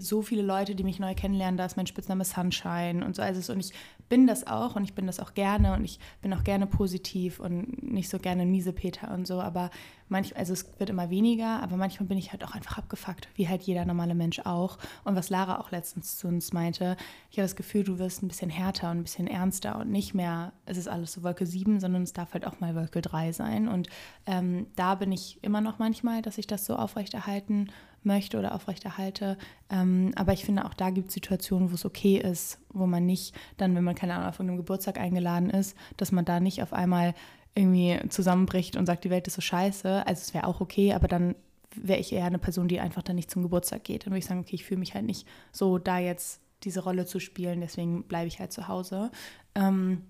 so 0.00 0.22
viele 0.22 0.42
Leute, 0.42 0.74
die 0.74 0.84
mich 0.84 1.00
neu 1.00 1.14
kennenlernen, 1.14 1.58
da 1.58 1.66
ist 1.66 1.76
mein 1.76 1.88
Spitzname 1.88 2.24
Sunshine 2.24 3.04
und 3.04 3.14
so. 3.14 3.20
Also, 3.20 3.52
und 3.52 3.60
ich 3.60 3.72
bin 4.08 4.26
das 4.26 4.46
auch 4.46 4.74
und 4.74 4.84
ich 4.84 4.94
bin 4.94 5.06
das 5.06 5.20
auch 5.20 5.34
gerne 5.34 5.74
und 5.74 5.84
ich 5.84 5.98
bin 6.22 6.32
auch 6.32 6.44
gerne 6.44 6.66
positiv 6.66 7.40
und 7.40 7.82
nicht 7.82 8.08
so 8.08 8.18
gerne 8.18 8.42
ein 8.42 8.50
Miesepeter 8.50 9.12
und 9.12 9.26
so, 9.26 9.38
aber 9.42 9.70
manchmal, 10.08 10.40
also 10.40 10.52
es 10.52 10.66
wird 10.78 10.90
immer 10.90 11.10
weniger, 11.10 11.62
aber 11.62 11.76
manchmal 11.76 12.06
bin 12.06 12.18
ich 12.18 12.32
halt 12.32 12.44
auch 12.44 12.54
einfach 12.54 12.78
abgefuckt, 12.78 13.28
wie 13.34 13.48
halt 13.48 13.62
jeder 13.62 13.84
normale 13.84 14.14
Mensch 14.14 14.40
auch. 14.40 14.78
Und 15.04 15.16
was 15.16 15.30
Lara 15.30 15.60
auch 15.60 15.70
letztens 15.70 16.16
zu 16.16 16.28
uns 16.28 16.52
meinte, 16.52 16.96
ich 17.30 17.38
habe 17.38 17.44
das 17.44 17.56
Gefühl, 17.56 17.84
du 17.84 17.98
wirst 17.98 18.22
ein 18.22 18.28
bisschen 18.28 18.50
härter 18.50 18.90
und 18.90 18.98
ein 18.98 19.02
bisschen 19.02 19.26
ernster 19.26 19.78
und 19.78 19.90
nicht 19.90 20.14
mehr, 20.14 20.52
es 20.66 20.76
ist 20.76 20.88
alles 20.88 21.12
so 21.12 21.22
Wolke 21.22 21.46
7, 21.46 21.80
sondern 21.80 22.02
es 22.02 22.12
darf 22.12 22.32
halt 22.34 22.46
auch 22.46 22.60
mal 22.60 22.74
Wolke 22.74 23.00
3 23.00 23.32
sein. 23.32 23.68
Und 23.68 23.88
ähm, 24.26 24.66
da 24.76 24.94
bin 24.94 25.12
ich 25.12 25.38
immer 25.42 25.60
noch 25.60 25.78
manchmal, 25.78 26.22
dass 26.22 26.38
ich 26.38 26.46
das 26.46 26.64
so 26.64 26.76
aufrechterhalten 26.76 27.68
möchte 28.04 28.38
oder 28.38 28.54
aufrechterhalte. 28.54 29.36
Ähm, 29.70 30.12
aber 30.16 30.32
ich 30.32 30.44
finde, 30.44 30.64
auch 30.64 30.74
da 30.74 30.90
gibt 30.90 31.08
es 31.08 31.14
Situationen, 31.14 31.70
wo 31.70 31.74
es 31.74 31.84
okay 31.84 32.16
ist, 32.18 32.58
wo 32.70 32.86
man 32.86 33.06
nicht 33.06 33.34
dann, 33.56 33.74
wenn 33.74 33.84
man 33.84 33.94
keine 33.94 34.14
Ahnung, 34.14 34.28
auf 34.28 34.36
irgendeinem 34.36 34.58
Geburtstag 34.58 34.98
eingeladen 34.98 35.50
ist, 35.50 35.76
dass 35.96 36.12
man 36.12 36.24
da 36.24 36.40
nicht 36.40 36.62
auf 36.62 36.72
einmal 36.72 37.14
irgendwie 37.58 37.98
zusammenbricht 38.08 38.76
und 38.76 38.86
sagt, 38.86 39.04
die 39.04 39.10
Welt 39.10 39.26
ist 39.26 39.34
so 39.34 39.40
scheiße. 39.40 40.06
Also 40.06 40.20
es 40.20 40.32
wäre 40.32 40.46
auch 40.46 40.60
okay, 40.60 40.92
aber 40.92 41.08
dann 41.08 41.34
wäre 41.74 41.98
ich 41.98 42.12
eher 42.12 42.24
eine 42.24 42.38
Person, 42.38 42.68
die 42.68 42.80
einfach 42.80 43.02
dann 43.02 43.16
nicht 43.16 43.30
zum 43.30 43.42
Geburtstag 43.42 43.84
geht. 43.84 44.04
Dann 44.06 44.12
würde 44.12 44.20
ich 44.20 44.26
sagen, 44.26 44.40
okay, 44.40 44.54
ich 44.54 44.64
fühle 44.64 44.80
mich 44.80 44.94
halt 44.94 45.04
nicht 45.04 45.26
so, 45.52 45.78
da 45.78 45.98
jetzt 45.98 46.40
diese 46.64 46.80
Rolle 46.80 47.06
zu 47.06 47.20
spielen, 47.20 47.60
deswegen 47.60 48.04
bleibe 48.04 48.28
ich 48.28 48.40
halt 48.40 48.52
zu 48.52 48.68
Hause. 48.68 49.10
Ähm, 49.54 50.02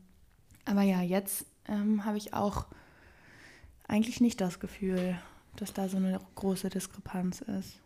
aber 0.64 0.82
ja, 0.82 1.02
jetzt 1.02 1.46
ähm, 1.66 2.04
habe 2.04 2.18
ich 2.18 2.34
auch 2.34 2.66
eigentlich 3.87 4.20
nicht 4.20 4.40
das 4.40 4.61
Gefühl, 4.61 5.18
dass 5.56 5.72
da 5.72 5.88
so 5.88 5.96
eine 5.96 6.20
große 6.37 6.68
Diskrepanz 6.68 7.40
ist. 7.40 7.80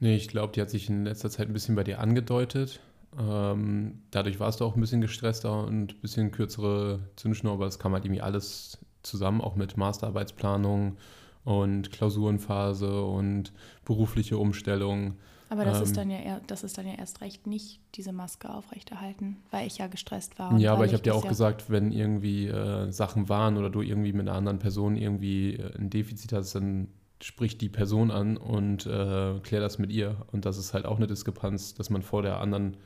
Nee, 0.00 0.16
ich 0.16 0.28
glaube, 0.28 0.52
die 0.52 0.60
hat 0.60 0.70
sich 0.70 0.88
in 0.88 1.04
letzter 1.04 1.30
Zeit 1.30 1.48
ein 1.48 1.52
bisschen 1.52 1.74
bei 1.74 1.84
dir 1.84 1.98
angedeutet. 1.98 2.80
Ähm, 3.18 4.02
dadurch 4.10 4.38
warst 4.38 4.60
du 4.60 4.64
auch 4.64 4.76
ein 4.76 4.80
bisschen 4.80 5.00
gestresster 5.00 5.64
und 5.64 5.92
ein 5.94 6.00
bisschen 6.00 6.30
kürzere 6.30 7.00
Zündschnur, 7.16 7.52
aber 7.52 7.66
es 7.66 7.78
kam 7.78 7.92
halt 7.92 8.04
irgendwie 8.04 8.22
alles 8.22 8.78
zusammen, 9.02 9.40
auch 9.40 9.56
mit 9.56 9.76
Masterarbeitsplanung 9.76 10.96
und 11.44 11.90
Klausurenphase 11.92 13.02
und 13.04 13.52
berufliche 13.84 14.38
Umstellung. 14.38 15.16
Aber 15.50 15.64
das 15.64 15.78
Ähm. 15.78 15.84
ist 15.84 15.96
dann 15.96 16.10
ja 16.10 16.18
eher, 16.18 16.40
das 16.46 16.62
ist 16.62 16.76
dann 16.76 16.86
ja 16.86 16.94
erst 16.94 17.22
recht 17.22 17.46
nicht 17.46 17.80
diese 17.94 18.12
Maske 18.12 18.50
aufrechterhalten, 18.52 19.38
weil 19.50 19.66
ich 19.66 19.78
ja 19.78 19.86
gestresst 19.86 20.38
war. 20.38 20.56
Ja, 20.58 20.74
aber 20.74 20.84
ich 20.84 20.92
habe 20.92 21.02
dir 21.02 21.14
auch 21.14 21.24
ja- 21.24 21.30
gesagt, 21.30 21.70
wenn 21.70 21.90
irgendwie 21.90 22.48
äh, 22.48 22.90
Sachen 22.92 23.28
waren 23.30 23.56
oder 23.56 23.70
du 23.70 23.80
irgendwie 23.80 24.12
mit 24.12 24.28
einer 24.28 24.36
anderen 24.36 24.58
Person 24.58 24.96
irgendwie 24.96 25.54
äh, 25.54 25.74
ein 25.78 25.88
Defizit 25.88 26.32
hast, 26.34 26.54
dann 26.54 26.88
sprich 27.22 27.56
die 27.58 27.70
Person 27.70 28.10
an 28.10 28.36
und 28.36 28.86
äh, 28.86 29.40
klär 29.40 29.60
das 29.60 29.78
mit 29.78 29.90
ihr. 29.90 30.16
Und 30.32 30.44
das 30.44 30.58
ist 30.58 30.74
halt 30.74 30.84
auch 30.84 30.98
eine 30.98 31.06
Diskrepanz, 31.06 31.74
dass 31.74 31.88
man 31.90 32.02
vor 32.02 32.22
der 32.22 32.40
anderen 32.40 32.76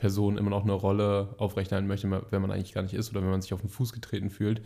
Person 0.00 0.38
immer 0.38 0.50
noch 0.50 0.64
eine 0.64 0.72
Rolle 0.72 1.34
aufrechterhalten 1.36 1.86
möchte, 1.86 2.10
wenn 2.30 2.42
man 2.42 2.50
eigentlich 2.50 2.72
gar 2.72 2.82
nicht 2.82 2.94
ist 2.94 3.10
oder 3.10 3.20
wenn 3.22 3.30
man 3.30 3.42
sich 3.42 3.52
auf 3.52 3.60
den 3.60 3.68
Fuß 3.68 3.92
getreten 3.92 4.30
fühlt, 4.30 4.62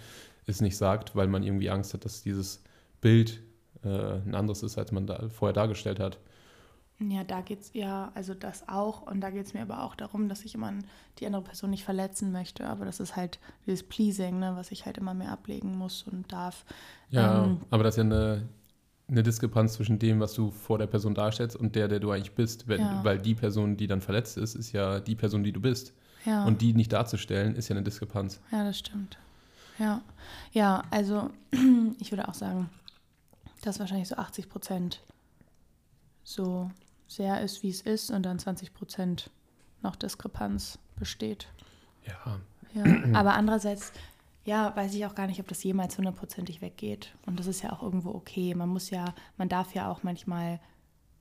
es 0.46 0.60
nicht 0.60 0.76
sagt, 0.76 1.16
weil 1.16 1.26
man 1.26 1.42
irgendwie 1.42 1.70
Angst 1.70 1.92
hat, 1.92 2.04
dass 2.04 2.22
dieses 2.22 2.62
Bild 3.00 3.42
äh, 3.82 3.88
ein 3.88 4.34
anderes 4.34 4.62
ist, 4.62 4.78
als 4.78 4.92
man 4.92 5.06
da 5.06 5.28
vorher 5.28 5.52
dargestellt 5.52 5.98
hat. 5.98 6.18
Ja, 7.00 7.24
da 7.24 7.40
geht's 7.40 7.70
ja, 7.74 8.12
also 8.14 8.34
das 8.34 8.68
auch. 8.68 9.02
Und 9.02 9.20
da 9.20 9.30
geht 9.30 9.46
es 9.46 9.54
mir 9.54 9.62
aber 9.62 9.82
auch 9.82 9.96
darum, 9.96 10.28
dass 10.28 10.44
ich 10.44 10.54
immer 10.54 10.72
die 11.18 11.26
andere 11.26 11.42
Person 11.42 11.70
nicht 11.70 11.82
verletzen 11.82 12.30
möchte. 12.30 12.66
Aber 12.68 12.84
das 12.84 13.00
ist 13.00 13.16
halt 13.16 13.40
dieses 13.66 13.82
Pleasing, 13.82 14.38
ne, 14.38 14.52
was 14.54 14.70
ich 14.70 14.86
halt 14.86 14.98
immer 14.98 15.12
mehr 15.14 15.32
ablegen 15.32 15.76
muss 15.76 16.04
und 16.04 16.30
darf. 16.30 16.64
Ja, 17.10 17.44
Ähm. 17.44 17.60
aber 17.70 17.82
das 17.82 17.94
ist 17.94 17.98
ja 17.98 18.04
eine, 18.04 18.48
eine 19.08 19.22
Diskrepanz 19.22 19.74
zwischen 19.74 19.98
dem, 19.98 20.20
was 20.20 20.32
du 20.32 20.50
vor 20.50 20.78
der 20.78 20.86
Person 20.86 21.14
darstellst 21.14 21.56
und 21.56 21.74
der, 21.76 21.88
der 21.88 22.00
du 22.00 22.10
eigentlich 22.10 22.34
bist. 22.34 22.68
Wenn, 22.68 22.80
Ja. 22.80 23.04
Weil 23.04 23.18
die 23.18 23.34
Person, 23.34 23.76
die 23.76 23.86
dann 23.86 24.00
verletzt 24.00 24.36
ist, 24.38 24.54
ist 24.54 24.72
ja 24.72 25.00
die 25.00 25.14
Person, 25.14 25.44
die 25.44 25.52
du 25.52 25.60
bist. 25.60 25.92
Ja, 26.24 26.44
Und 26.44 26.62
die 26.62 26.72
nicht 26.72 26.92
darzustellen, 26.92 27.54
ist 27.54 27.68
ja 27.68 27.76
eine 27.76 27.84
Diskrepanz. 27.84 28.40
ja, 28.50 28.64
das 28.64 28.78
stimmt. 28.78 29.18
Ja, 29.78 30.00
ja, 30.52 30.82
also 30.90 31.30
ich 31.98 32.12
würde 32.12 32.28
auch 32.28 32.34
sagen, 32.34 32.70
dass 33.62 33.78
wahrscheinlich 33.78 34.08
so 34.08 34.16
80 34.16 34.48
Prozent 34.48 35.00
so 36.22 36.70
sehr 37.06 37.42
ist, 37.42 37.62
wie 37.62 37.68
es 37.68 37.82
ist 37.82 38.10
und 38.10 38.22
dann 38.24 38.38
20 38.38 38.72
Prozent 38.72 39.30
noch 39.82 39.96
Diskrepanz 39.96 40.78
besteht. 40.96 41.48
Ja, 42.06 42.38
Ja, 42.72 42.84
aber 43.18 43.34
andererseits 43.34 43.92
ja, 44.44 44.74
weiß 44.76 44.94
ich 44.94 45.06
auch 45.06 45.14
gar 45.14 45.26
nicht, 45.26 45.40
ob 45.40 45.48
das 45.48 45.62
jemals 45.64 45.96
hundertprozentig 45.96 46.60
weggeht. 46.60 47.14
Und 47.26 47.38
das 47.38 47.46
ist 47.46 47.62
ja 47.62 47.72
auch 47.72 47.82
irgendwo 47.82 48.10
okay. 48.10 48.54
Man 48.54 48.68
muss 48.68 48.90
ja, 48.90 49.14
man 49.36 49.48
darf 49.48 49.74
ja 49.74 49.90
auch 49.90 50.02
manchmal 50.02 50.60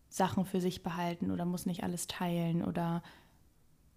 Sachen 0.09 0.45
für 0.45 0.61
sich 0.61 0.83
behalten 0.83 1.31
oder 1.31 1.45
muss 1.45 1.65
nicht 1.65 1.83
alles 1.83 2.07
teilen 2.07 2.63
oder 2.63 3.01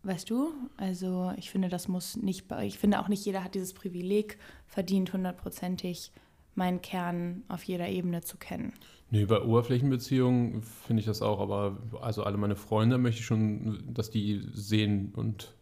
weißt 0.05 0.31
du? 0.31 0.53
Also 0.77 1.33
ich 1.37 1.51
finde, 1.51 1.69
das 1.69 1.89
muss 1.89 2.17
nicht, 2.17 2.47
ich 2.63 2.79
finde 2.79 3.01
auch 3.01 3.09
nicht 3.09 3.25
jeder 3.25 3.43
hat 3.43 3.55
dieses 3.55 3.75
Privileg 3.75 4.39
verdient, 4.67 5.13
hundertprozentig 5.13 6.13
meinen 6.55 6.81
Kern 6.81 7.43
auf 7.49 7.65
jeder 7.65 7.89
Ebene 7.89 8.23
zu 8.23 8.39
kennen. 8.39 8.73
Nee, 9.11 9.27
bei 9.27 9.43
Oberflächenbeziehungen 9.43 10.63
finde 10.63 11.01
ich 11.01 11.07
das 11.07 11.21
auch, 11.21 11.41
aber 11.41 11.79
also 12.01 12.23
alle 12.23 12.39
meine 12.39 12.57
Freunde 12.57 12.99
möchte 12.99 13.21
ich 13.21 13.27
schon, 13.27 13.93
dass 13.93 14.11
die 14.11 14.43
sehen 14.53 15.13
und 15.15 15.56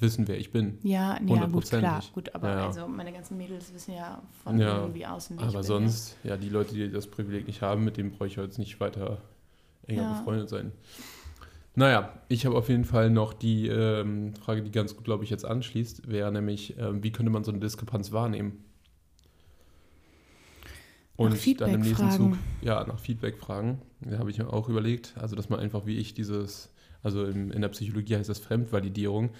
wissen, 0.00 0.28
wer 0.28 0.38
ich 0.38 0.50
bin. 0.50 0.78
Ja, 0.82 1.18
nee, 1.20 1.34
ja 1.34 1.46
gut, 1.46 1.66
klar, 1.66 2.02
gut, 2.12 2.34
aber 2.34 2.50
ja. 2.50 2.66
also 2.66 2.88
meine 2.88 3.12
ganzen 3.12 3.36
Mädels 3.36 3.72
wissen 3.72 3.94
ja 3.94 4.22
von 4.42 4.58
ja, 4.58 4.80
irgendwie 4.80 5.06
außen, 5.06 5.38
Aber 5.38 5.62
sonst, 5.62 6.16
ja. 6.24 6.30
ja. 6.30 6.36
die 6.36 6.48
Leute, 6.48 6.74
die 6.74 6.90
das 6.90 7.06
Privileg 7.06 7.46
nicht 7.46 7.62
haben, 7.62 7.84
mit 7.84 7.96
denen 7.96 8.10
brauche 8.10 8.26
ich 8.26 8.36
jetzt 8.36 8.58
nicht 8.58 8.80
weiter 8.80 9.18
enger 9.86 10.18
befreundet 10.18 10.48
sein. 10.48 10.72
Naja, 11.76 12.12
ich 12.28 12.46
habe 12.46 12.56
auf 12.56 12.68
jeden 12.68 12.84
Fall 12.84 13.10
noch 13.10 13.32
die 13.32 13.66
ähm, 13.66 14.34
Frage, 14.36 14.62
die 14.62 14.70
ganz 14.70 14.94
gut, 14.94 15.04
glaube 15.04 15.24
ich, 15.24 15.30
jetzt 15.30 15.44
anschließt, 15.44 16.08
wäre 16.08 16.30
nämlich, 16.30 16.78
ähm, 16.78 17.02
wie 17.02 17.10
könnte 17.10 17.30
man 17.30 17.42
so 17.42 17.50
eine 17.50 17.60
Diskrepanz 17.60 18.12
wahrnehmen? 18.12 18.64
Und 21.16 21.60
dann 21.60 21.74
im 21.74 21.80
nächsten. 21.80 22.10
Zug, 22.10 22.36
ja, 22.60 22.84
nach 22.84 22.98
Feedback 22.98 23.38
fragen. 23.38 23.80
Da 24.00 24.18
habe 24.18 24.30
ich 24.30 24.38
mir 24.38 24.52
auch 24.52 24.68
überlegt, 24.68 25.14
also 25.16 25.36
dass 25.36 25.48
man 25.48 25.60
einfach 25.60 25.86
wie 25.86 25.96
ich 25.96 26.14
dieses, 26.14 26.72
also 27.04 27.24
in, 27.24 27.50
in 27.50 27.60
der 27.60 27.68
Psychologie 27.68 28.16
heißt 28.16 28.28
das 28.28 28.40
Fremdvalidierung, 28.40 29.30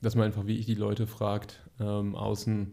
dass 0.00 0.16
man 0.16 0.26
einfach 0.26 0.46
wie 0.46 0.56
ich 0.56 0.66
die 0.66 0.74
Leute 0.74 1.06
fragt, 1.06 1.60
ähm, 1.78 2.16
außen, 2.16 2.72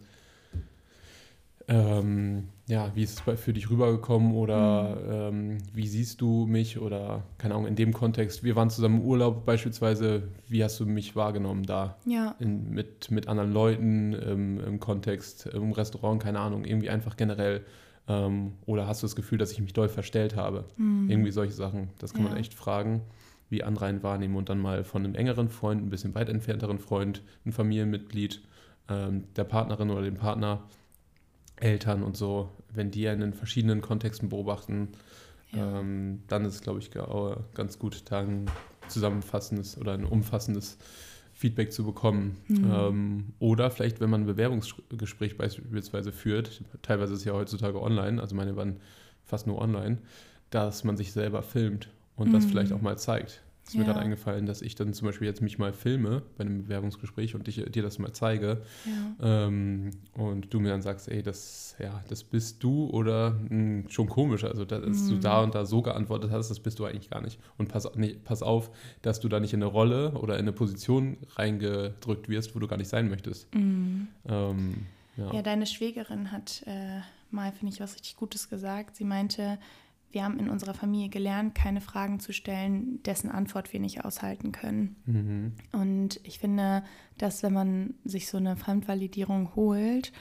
ähm, 1.67 2.47
ja, 2.67 2.91
wie 2.95 3.03
ist 3.03 3.21
es 3.27 3.39
für 3.39 3.53
dich 3.53 3.69
rübergekommen 3.69 4.33
oder 4.33 5.29
mhm. 5.29 5.51
ähm, 5.51 5.57
wie 5.71 5.87
siehst 5.87 6.19
du 6.21 6.47
mich 6.47 6.79
oder 6.79 7.23
keine 7.37 7.53
Ahnung, 7.53 7.67
in 7.67 7.75
dem 7.75 7.93
Kontext, 7.93 8.43
wir 8.43 8.55
waren 8.55 8.71
zusammen 8.71 9.01
im 9.01 9.05
Urlaub 9.05 9.45
beispielsweise, 9.45 10.23
wie 10.47 10.63
hast 10.63 10.79
du 10.79 10.87
mich 10.87 11.15
wahrgenommen 11.15 11.63
da? 11.63 11.97
Ja. 12.05 12.35
In, 12.39 12.71
mit, 12.71 13.11
mit 13.11 13.27
anderen 13.27 13.53
Leuten 13.53 14.13
im, 14.13 14.59
im 14.59 14.79
Kontext, 14.79 15.45
im 15.47 15.71
Restaurant, 15.73 16.23
keine 16.23 16.39
Ahnung, 16.39 16.65
irgendwie 16.65 16.89
einfach 16.89 17.17
generell 17.17 17.63
ähm, 18.07 18.53
oder 18.65 18.87
hast 18.87 19.03
du 19.03 19.05
das 19.05 19.15
Gefühl, 19.15 19.37
dass 19.37 19.51
ich 19.51 19.61
mich 19.61 19.73
doll 19.73 19.89
verstellt 19.89 20.35
habe? 20.35 20.65
Mhm. 20.77 21.09
Irgendwie 21.09 21.31
solche 21.31 21.53
Sachen. 21.53 21.89
Das 21.99 22.13
kann 22.13 22.23
ja. 22.23 22.29
man 22.29 22.37
echt 22.39 22.55
fragen, 22.55 23.01
wie 23.49 23.63
andere 23.63 23.85
einen 23.85 24.03
wahrnehmen 24.03 24.35
und 24.35 24.49
dann 24.49 24.59
mal 24.59 24.83
von 24.83 25.03
einem 25.03 25.15
engeren 25.15 25.49
Freund, 25.49 25.83
ein 25.83 25.89
bisschen 25.89 26.15
weit 26.15 26.29
entfernteren 26.29 26.79
Freund, 26.79 27.23
ein 27.45 27.51
Familienmitglied, 27.51 28.41
ähm, 28.89 29.25
der 29.35 29.43
Partnerin 29.43 29.89
oder 29.89 30.03
dem 30.03 30.15
Partner, 30.15 30.63
Eltern 31.57 32.03
und 32.03 32.15
so, 32.15 32.49
wenn 32.71 32.91
die 32.91 33.07
einen 33.07 33.21
in 33.21 33.33
verschiedenen 33.33 33.81
Kontexten 33.81 34.29
beobachten, 34.29 34.89
ja. 35.51 35.79
ähm, 35.79 36.23
dann 36.27 36.45
ist 36.45 36.55
es, 36.55 36.61
glaube 36.61 36.79
ich, 36.79 36.91
ganz 37.53 37.79
gut, 37.79 38.03
da 38.09 38.19
ein 38.19 38.45
zusammenfassendes 38.87 39.77
oder 39.77 39.93
ein 39.93 40.05
umfassendes 40.05 40.77
Feedback 41.33 41.71
zu 41.71 41.85
bekommen. 41.85 42.37
Mhm. 42.47 42.71
Ähm, 42.71 43.23
oder 43.39 43.71
vielleicht, 43.71 43.99
wenn 43.99 44.09
man 44.09 44.21
ein 44.21 44.27
Bewerbungsgespräch 44.27 45.37
beispielsweise 45.37 46.11
führt, 46.11 46.61
teilweise 46.81 47.13
ist 47.13 47.19
es 47.19 47.25
ja 47.25 47.33
heutzutage 47.33 47.81
online, 47.81 48.21
also 48.21 48.35
meine 48.35 48.55
waren 48.55 48.77
fast 49.23 49.47
nur 49.47 49.59
online, 49.59 49.99
dass 50.49 50.83
man 50.83 50.97
sich 50.97 51.11
selber 51.11 51.43
filmt 51.43 51.89
und 52.19 52.29
mhm. 52.29 52.33
das 52.33 52.45
vielleicht 52.45 52.71
auch 52.73 52.81
mal 52.81 52.97
zeigt. 52.97 53.41
Es 53.63 53.69
ist 53.69 53.75
ja. 53.75 53.81
mir 53.81 53.85
gerade 53.85 53.99
eingefallen, 53.99 54.47
dass 54.47 54.63
ich 54.63 54.73
dann 54.73 54.93
zum 54.93 55.07
Beispiel 55.07 55.27
jetzt 55.27 55.41
mich 55.41 55.59
mal 55.59 55.73
filme 55.73 56.23
bei 56.37 56.43
einem 56.43 56.63
Bewerbungsgespräch 56.63 57.35
und 57.35 57.47
ich 57.47 57.63
dir 57.63 57.83
das 57.83 57.99
mal 57.99 58.11
zeige 58.13 58.63
ja. 59.19 59.45
ähm, 59.45 59.91
und 60.13 60.51
du 60.51 60.59
mir 60.59 60.69
dann 60.69 60.81
sagst, 60.81 61.07
ey, 61.07 61.21
das, 61.21 61.75
ja, 61.77 62.03
das 62.09 62.23
bist 62.23 62.63
du 62.63 62.89
oder 62.89 63.31
mh, 63.31 63.49
hm, 63.49 63.85
schon 63.89 64.09
komisch, 64.09 64.43
also 64.43 64.65
dass 64.65 64.81
mhm. 64.81 65.09
du 65.09 65.19
da 65.19 65.43
und 65.43 65.53
da 65.53 65.65
so 65.65 65.83
geantwortet 65.83 66.31
hast, 66.31 66.49
das 66.49 66.59
bist 66.59 66.79
du 66.79 66.85
eigentlich 66.85 67.11
gar 67.11 67.21
nicht. 67.21 67.39
Und 67.59 67.69
pass, 67.69 67.87
nee, 67.95 68.15
pass 68.23 68.41
auf, 68.41 68.71
dass 69.03 69.19
du 69.19 69.29
da 69.29 69.39
nicht 69.39 69.53
in 69.53 69.61
eine 69.61 69.71
Rolle 69.71 70.13
oder 70.13 70.35
in 70.35 70.41
eine 70.41 70.51
Position 70.51 71.17
reingedrückt 71.35 72.27
wirst, 72.27 72.55
wo 72.55 72.59
du 72.59 72.67
gar 72.67 72.77
nicht 72.77 72.89
sein 72.89 73.07
möchtest. 73.07 73.53
Mhm. 73.53 74.07
Ähm, 74.27 74.87
ja. 75.15 75.31
ja. 75.31 75.41
deine 75.43 75.67
Schwägerin 75.67 76.31
hat 76.31 76.63
äh, 76.65 77.01
mal, 77.29 77.51
finde 77.51 77.71
ich, 77.71 77.79
was 77.79 77.93
richtig 77.93 78.17
Gutes 78.17 78.49
gesagt. 78.49 78.95
Sie 78.95 79.03
meinte, 79.03 79.59
wir 80.11 80.23
haben 80.23 80.39
in 80.39 80.49
unserer 80.49 80.73
Familie 80.73 81.09
gelernt, 81.09 81.53
keine 81.55 81.81
Fragen 81.81 82.19
zu 82.19 82.33
stellen, 82.33 83.01
dessen 83.03 83.29
Antwort 83.29 83.71
wir 83.73 83.79
nicht 83.79 84.03
aushalten 84.05 84.51
können. 84.51 84.95
Mhm. 85.05 85.53
Und 85.71 86.19
ich 86.23 86.39
finde, 86.39 86.83
dass 87.17 87.43
wenn 87.43 87.53
man 87.53 87.93
sich 88.03 88.27
so 88.27 88.37
eine 88.37 88.55
Fremdvalidierung 88.55 89.55
holt, 89.55 90.11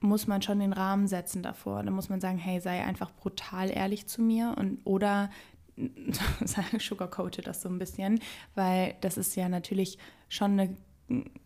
muss 0.00 0.28
man 0.28 0.42
schon 0.42 0.60
den 0.60 0.72
Rahmen 0.72 1.08
setzen 1.08 1.42
davor. 1.42 1.82
Da 1.82 1.90
muss 1.90 2.08
man 2.08 2.20
sagen, 2.20 2.38
hey, 2.38 2.60
sei 2.60 2.84
einfach 2.84 3.10
brutal 3.12 3.70
ehrlich 3.70 4.06
zu 4.06 4.22
mir 4.22 4.54
und 4.56 4.80
oder 4.84 5.30
sugarcoate 6.78 7.42
das 7.42 7.62
so 7.62 7.68
ein 7.68 7.78
bisschen, 7.78 8.20
weil 8.54 8.94
das 9.00 9.16
ist 9.16 9.34
ja 9.36 9.48
natürlich 9.48 9.98
schon 10.28 10.52
eine 10.52 10.76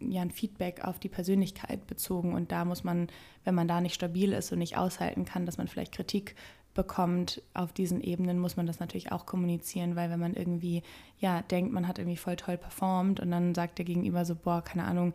ja, 0.00 0.22
ein 0.22 0.32
Feedback 0.32 0.84
auf 0.84 0.98
die 0.98 1.08
Persönlichkeit 1.08 1.86
bezogen 1.86 2.34
und 2.34 2.50
da 2.50 2.64
muss 2.64 2.82
man, 2.82 3.06
wenn 3.44 3.54
man 3.54 3.68
da 3.68 3.80
nicht 3.80 3.94
stabil 3.94 4.32
ist 4.32 4.50
und 4.50 4.58
nicht 4.58 4.76
aushalten 4.76 5.24
kann, 5.24 5.46
dass 5.46 5.56
man 5.56 5.68
vielleicht 5.68 5.94
Kritik 5.94 6.34
bekommt, 6.74 7.42
auf 7.54 7.72
diesen 7.72 8.00
Ebenen 8.00 8.38
muss 8.38 8.56
man 8.56 8.66
das 8.66 8.80
natürlich 8.80 9.12
auch 9.12 9.26
kommunizieren, 9.26 9.96
weil 9.96 10.10
wenn 10.10 10.20
man 10.20 10.34
irgendwie, 10.34 10.82
ja, 11.18 11.42
denkt, 11.42 11.72
man 11.72 11.86
hat 11.86 11.98
irgendwie 11.98 12.16
voll 12.16 12.36
toll 12.36 12.56
performt 12.56 13.20
und 13.20 13.30
dann 13.30 13.54
sagt 13.54 13.78
der 13.78 13.84
Gegenüber 13.84 14.24
so, 14.24 14.34
boah, 14.34 14.62
keine 14.62 14.84
Ahnung, 14.84 15.12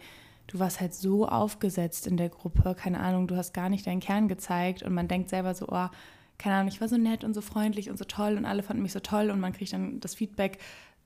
du 0.47 0.59
warst 0.59 0.79
halt 0.79 0.93
so 0.93 1.27
aufgesetzt 1.27 2.07
in 2.07 2.17
der 2.17 2.29
Gruppe, 2.29 2.75
keine 2.75 2.99
Ahnung, 2.99 3.27
du 3.27 3.35
hast 3.35 3.53
gar 3.53 3.69
nicht 3.69 3.87
deinen 3.87 3.99
Kern 3.99 4.27
gezeigt 4.27 4.83
und 4.83 4.93
man 4.93 5.07
denkt 5.07 5.29
selber 5.29 5.53
so, 5.53 5.67
oh, 5.69 5.87
keine 6.37 6.55
Ahnung, 6.55 6.67
ich 6.67 6.79
war 6.81 6.87
so 6.87 6.97
nett 6.97 7.23
und 7.23 7.33
so 7.33 7.41
freundlich 7.41 7.89
und 7.89 7.97
so 7.97 8.05
toll 8.05 8.37
und 8.37 8.45
alle 8.45 8.63
fanden 8.63 8.83
mich 8.83 8.93
so 8.93 8.99
toll 8.99 9.31
und 9.31 9.39
man 9.39 9.53
kriegt 9.53 9.73
dann 9.73 9.99
das 9.99 10.15
Feedback, 10.15 10.59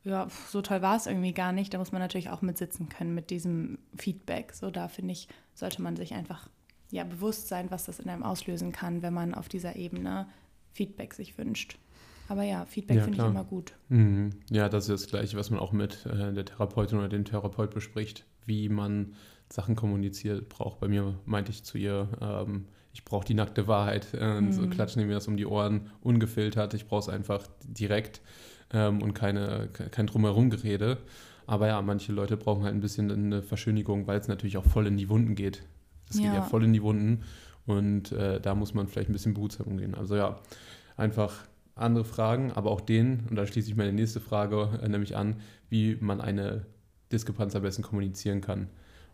ja, 0.04 0.28
so 0.48 0.62
toll 0.62 0.82
war 0.82 0.98
es 0.98 1.06
irgendwie 1.06 1.34
gar 1.34 1.52
nicht. 1.52 1.74
Da 1.74 1.78
muss 1.78 1.92
man 1.92 2.02
natürlich 2.02 2.30
auch 2.30 2.42
mitsitzen 2.42 2.90
können 2.90 3.14
mit 3.14 3.30
diesem 3.30 3.78
Feedback. 3.96 4.54
So, 4.54 4.72
da 4.72 4.88
finde 4.88 5.14
ich, 5.14 5.28
sollte 5.54 5.82
man 5.82 5.96
sich 5.96 6.14
einfach 6.14 6.50
ja, 6.92 7.04
bewusst 7.04 7.48
sein, 7.48 7.72
was 7.72 7.86
das 7.86 8.00
in 8.00 8.10
einem 8.10 8.24
auslösen 8.24 8.72
kann, 8.72 9.02
wenn 9.02 9.14
man 9.14 9.34
auf 9.34 9.50
dieser 9.50 9.76
Ebene 9.76 10.28
Feedback 10.74 11.14
sich 11.14 11.38
wünscht. 11.38 11.78
Aber 12.28 12.44
ja, 12.44 12.66
Feedback 12.66 12.98
ja, 12.98 13.04
finde 13.04 13.20
ich 13.20 13.26
immer 13.26 13.44
gut. 13.44 13.74
Mhm. 13.90 14.30
Ja, 14.50 14.70
das 14.70 14.88
ist 14.88 15.04
das 15.04 15.10
Gleiche, 15.10 15.38
was 15.38 15.50
man 15.50 15.60
auch 15.60 15.74
mit 15.74 16.06
äh, 16.06 16.32
der 16.34 16.46
Therapeutin 16.46 16.98
oder 16.98 17.10
dem 17.10 17.26
Therapeut 17.26 17.72
bespricht, 17.72 18.26
wie 18.46 18.70
man 18.70 19.14
Sachen 19.50 19.76
kommuniziert 19.76 20.48
braucht. 20.48 20.80
Bei 20.80 20.88
mir 20.88 21.20
meinte 21.26 21.52
ich 21.52 21.64
zu 21.64 21.78
ihr, 21.78 22.08
ähm, 22.22 22.68
ich 22.94 23.04
brauche 23.04 23.26
die 23.26 23.34
nackte 23.34 23.68
Wahrheit. 23.68 24.08
Äh, 24.14 24.42
mhm. 24.42 24.54
So 24.54 24.68
klatschen 24.68 25.02
die 25.02 25.08
mir 25.08 25.16
das 25.16 25.28
um 25.28 25.36
die 25.36 25.46
Ohren, 25.46 25.90
ungefiltert. 26.02 26.74
Ich 26.74 26.88
brauche 26.88 27.02
es 27.02 27.10
einfach 27.10 27.46
direkt 27.64 28.22
ähm, 28.72 29.02
und 29.02 29.14
keine, 29.14 29.70
kein 29.70 30.08
Drumherum-Gerede. 30.08 31.00
Aber 31.48 31.68
ja, 31.68 31.82
manche 31.82 32.14
Leute 32.14 32.38
brauchen 32.38 32.64
halt 32.64 32.74
ein 32.74 32.82
bisschen 32.82 33.12
eine 33.12 33.42
Verschönigung, 33.42 34.08
weil 34.08 34.20
es 34.20 34.30
natürlich 34.30 34.58
auch 34.58 34.66
voll 34.66 34.88
in 34.88 34.96
die 34.96 35.10
Wunden 35.10 35.36
geht. 35.36 35.64
Es 36.12 36.20
ja. 36.20 36.26
geht 36.26 36.34
ja 36.34 36.42
voll 36.44 36.64
in 36.64 36.74
die 36.74 36.84
Wunden. 36.84 37.24
Und 37.66 38.12
äh, 38.12 38.40
da 38.40 38.56
muss 38.56 38.74
man 38.74 38.88
vielleicht 38.88 39.10
ein 39.10 39.14
bisschen 39.14 39.34
behutsam 39.34 39.68
umgehen. 39.68 39.96
Also 39.96 40.16
ja, 40.16 40.40
einfach 40.98 41.48
andere 41.76 42.06
Fragen, 42.06 42.52
aber 42.52 42.72
auch 42.72 42.82
den, 42.82 43.26
und 43.30 43.36
da 43.36 43.46
schließe 43.46 43.70
ich 43.70 43.76
meine 43.76 43.94
nächste 43.94 44.20
Frage 44.20 44.80
äh, 44.82 44.88
nämlich 44.88 45.16
an, 45.16 45.38
wie 45.70 45.98
man 46.00 46.22
eine 46.22 46.66
Diskrepanz 47.12 47.56
am 47.56 47.62
besten 47.64 47.82
kommunizieren 47.82 48.42
kann. 48.42 48.68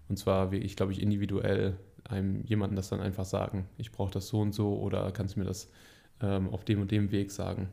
Und 0.10 0.18
zwar, 0.18 0.52
wie 0.52 0.58
ich 0.58 0.76
glaube 0.76 0.92
ich, 0.92 1.02
individuell 1.02 1.78
einem 2.04 2.44
jemanden 2.46 2.76
das 2.76 2.90
dann 2.90 3.02
einfach 3.02 3.26
sagen. 3.26 3.68
Ich 3.78 3.92
brauche 3.92 4.12
das 4.12 4.28
so 4.28 4.40
und 4.40 4.54
so 4.54 4.78
oder 4.80 5.12
kannst 5.12 5.36
du 5.36 5.40
mir 5.40 5.46
das 5.46 5.70
ähm, 6.22 6.50
auf 6.50 6.64
dem 6.64 6.82
und 6.82 6.92
dem 6.92 7.12
Weg 7.12 7.32
sagen. 7.32 7.70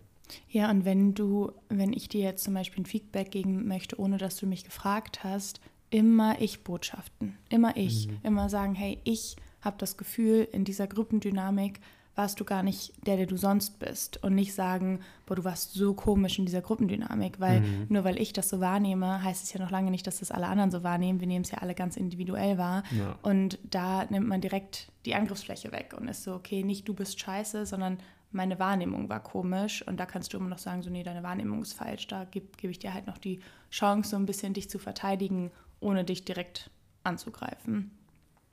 Ja, 0.49 0.71
und 0.71 0.85
wenn 0.85 1.15
du, 1.15 1.53
wenn 1.69 1.93
ich 1.93 2.09
dir 2.09 2.23
jetzt 2.23 2.45
zum 2.45 2.55
Beispiel 2.55 2.83
ein 2.83 2.87
Feedback 2.87 3.31
geben 3.31 3.69
möchte, 3.69 4.01
ohne 4.01 4.19
dass 4.19 4.37
du 4.37 4.47
mich 4.47 4.65
gefragt 4.65 5.23
hast, 5.23 5.61
immer 5.91 6.41
Ich-Botschaften. 6.41 7.37
Immer 7.49 7.77
ich. 7.77 8.09
Mhm. 8.09 8.19
Immer 8.23 8.49
sagen, 8.49 8.75
hey, 8.75 8.99
ich 9.05 9.37
habe 9.61 9.77
das 9.79 9.97
Gefühl, 9.97 10.49
in 10.53 10.65
dieser 10.65 10.87
Gruppendynamik 10.87 11.81
warst 12.17 12.39
du 12.39 12.45
gar 12.45 12.63
nicht 12.63 12.93
der, 13.07 13.17
der 13.17 13.27
du 13.27 13.37
sonst 13.37 13.79
bist. 13.79 14.23
Und 14.23 14.35
nicht 14.35 14.55
sagen, 14.55 15.01
boah, 15.27 15.35
du 15.35 15.45
warst 15.45 15.75
so 15.75 15.95
komisch 15.95 16.39
in 16.39 16.47
dieser 16.47 16.61
Gruppendynamik, 16.61 17.41
weil 17.41 17.61
mhm. 17.61 17.87
nur 17.89 18.05
weil 18.05 18.21
ich 18.21 18.33
das 18.33 18.49
so 18.49 18.61
wahrnehme, 18.61 19.23
heißt 19.23 19.43
es 19.43 19.53
ja 19.53 19.61
noch 19.61 19.71
lange 19.71 19.91
nicht, 19.91 20.07
dass 20.07 20.21
das 20.21 20.31
alle 20.31 20.47
anderen 20.47 20.71
so 20.71 20.83
wahrnehmen. 20.83 21.21
Wir 21.21 21.27
nehmen 21.27 21.45
es 21.45 21.51
ja 21.51 21.59
alle 21.59 21.75
ganz 21.75 21.97
individuell 21.97 22.59
wahr. 22.59 22.85
Ja. 22.97 23.19
Und 23.23 23.59
da 23.69 24.05
nimmt 24.05 24.29
man 24.29 24.41
direkt 24.41 24.93
die 25.07 25.15
Angriffsfläche 25.15 25.73
weg 25.73 25.95
und 25.99 26.09
ist 26.09 26.23
so, 26.25 26.35
okay, 26.35 26.63
nicht 26.63 26.87
du 26.87 26.95
bist 26.95 27.19
scheiße, 27.21 27.67
sondern 27.67 27.99
meine 28.31 28.59
Wahrnehmung 28.59 29.09
war 29.09 29.21
komisch. 29.21 29.87
Und 29.87 29.99
da 29.99 30.07
kannst 30.07 30.33
du 30.33 30.39
immer 30.39 30.49
noch 30.49 30.59
sagen, 30.59 30.83
so, 30.83 30.91
nee, 30.91 31.03
deine 31.03 31.23
Wahrnehmung 31.23 31.63
ist 31.63 31.75
falsch. 31.75 32.07
Da 32.09 32.25
gebe 32.25 32.47
geb 32.57 32.71
ich 32.71 32.79
dir 32.79 32.93
halt 32.93 33.07
noch 33.07 33.19
die 33.19 33.41
Chance, 33.71 34.11
so 34.11 34.17
ein 34.17 34.27
bisschen 34.27 34.55
dich 34.55 34.69
zu 34.69 34.79
verteidigen, 34.79 35.51
ohne 35.85 36.05
dich 36.05 36.25
direkt 36.25 36.71
anzugreifen. 37.05 37.91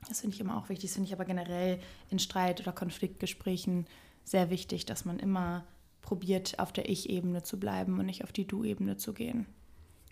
Das 0.07 0.21
finde 0.21 0.35
ich 0.35 0.41
immer 0.41 0.57
auch 0.57 0.69
wichtig. 0.69 0.89
Das 0.89 0.95
finde 0.95 1.07
ich 1.07 1.13
aber 1.13 1.25
generell 1.25 1.79
in 2.09 2.19
Streit- 2.19 2.59
oder 2.59 2.71
Konfliktgesprächen 2.71 3.87
sehr 4.23 4.49
wichtig, 4.49 4.85
dass 4.85 5.05
man 5.05 5.19
immer 5.19 5.63
probiert, 6.01 6.59
auf 6.59 6.73
der 6.73 6.89
Ich-Ebene 6.89 7.43
zu 7.43 7.59
bleiben 7.59 7.99
und 7.99 8.05
nicht 8.05 8.23
auf 8.23 8.31
die 8.31 8.45
Du-Ebene 8.45 8.97
zu 8.97 9.13
gehen. 9.13 9.45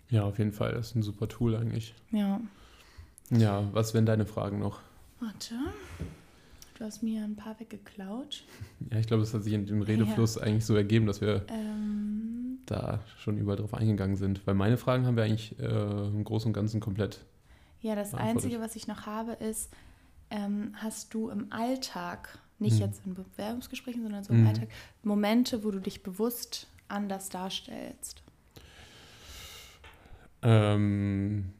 Ja, 0.08 0.24
auf 0.24 0.38
jeden 0.38 0.52
Fall. 0.52 0.72
Das 0.72 0.88
ist 0.88 0.96
ein 0.96 1.02
super 1.02 1.28
Tool 1.28 1.56
eigentlich. 1.56 1.94
Ja. 2.10 2.40
Ja, 3.30 3.68
was 3.72 3.94
wären 3.94 4.06
deine 4.06 4.26
Fragen 4.26 4.58
noch? 4.58 4.80
Warte. 5.20 5.54
Du 6.80 6.86
hast 6.86 7.02
mir 7.02 7.22
ein 7.22 7.36
paar 7.36 7.60
weggeklaut. 7.60 8.42
Ja, 8.90 8.98
ich 8.98 9.06
glaube, 9.06 9.22
es 9.22 9.34
hat 9.34 9.42
sich 9.42 9.52
in 9.52 9.66
dem 9.66 9.82
Redefluss 9.82 10.36
ja. 10.36 10.44
eigentlich 10.44 10.64
so 10.64 10.74
ergeben, 10.74 11.04
dass 11.04 11.20
wir 11.20 11.44
ähm, 11.50 12.60
da 12.64 13.00
schon 13.18 13.36
überall 13.36 13.58
drauf 13.58 13.74
eingegangen 13.74 14.16
sind. 14.16 14.46
Weil 14.46 14.54
meine 14.54 14.78
Fragen 14.78 15.04
haben 15.04 15.14
wir 15.14 15.24
eigentlich 15.24 15.58
äh, 15.58 15.64
im 15.66 16.24
Großen 16.24 16.48
und 16.48 16.52
Ganzen 16.54 16.80
komplett. 16.80 17.22
Ja, 17.82 17.96
das 17.96 18.14
Einzige, 18.14 18.60
was 18.60 18.76
ich 18.76 18.86
noch 18.86 19.04
habe, 19.04 19.32
ist, 19.32 19.70
ähm, 20.30 20.72
hast 20.72 21.12
du 21.12 21.28
im 21.28 21.52
Alltag, 21.52 22.38
nicht 22.58 22.80
hm. 22.80 22.86
jetzt 22.86 23.04
in 23.04 23.12
Bewerbungsgesprächen, 23.12 24.02
sondern 24.02 24.24
so 24.24 24.32
im 24.32 24.38
hm. 24.38 24.46
Alltag, 24.46 24.68
Momente, 25.02 25.62
wo 25.62 25.70
du 25.70 25.80
dich 25.80 26.02
bewusst 26.02 26.66
anders 26.88 27.28
darstellst? 27.28 28.22
Ähm, 30.40 31.52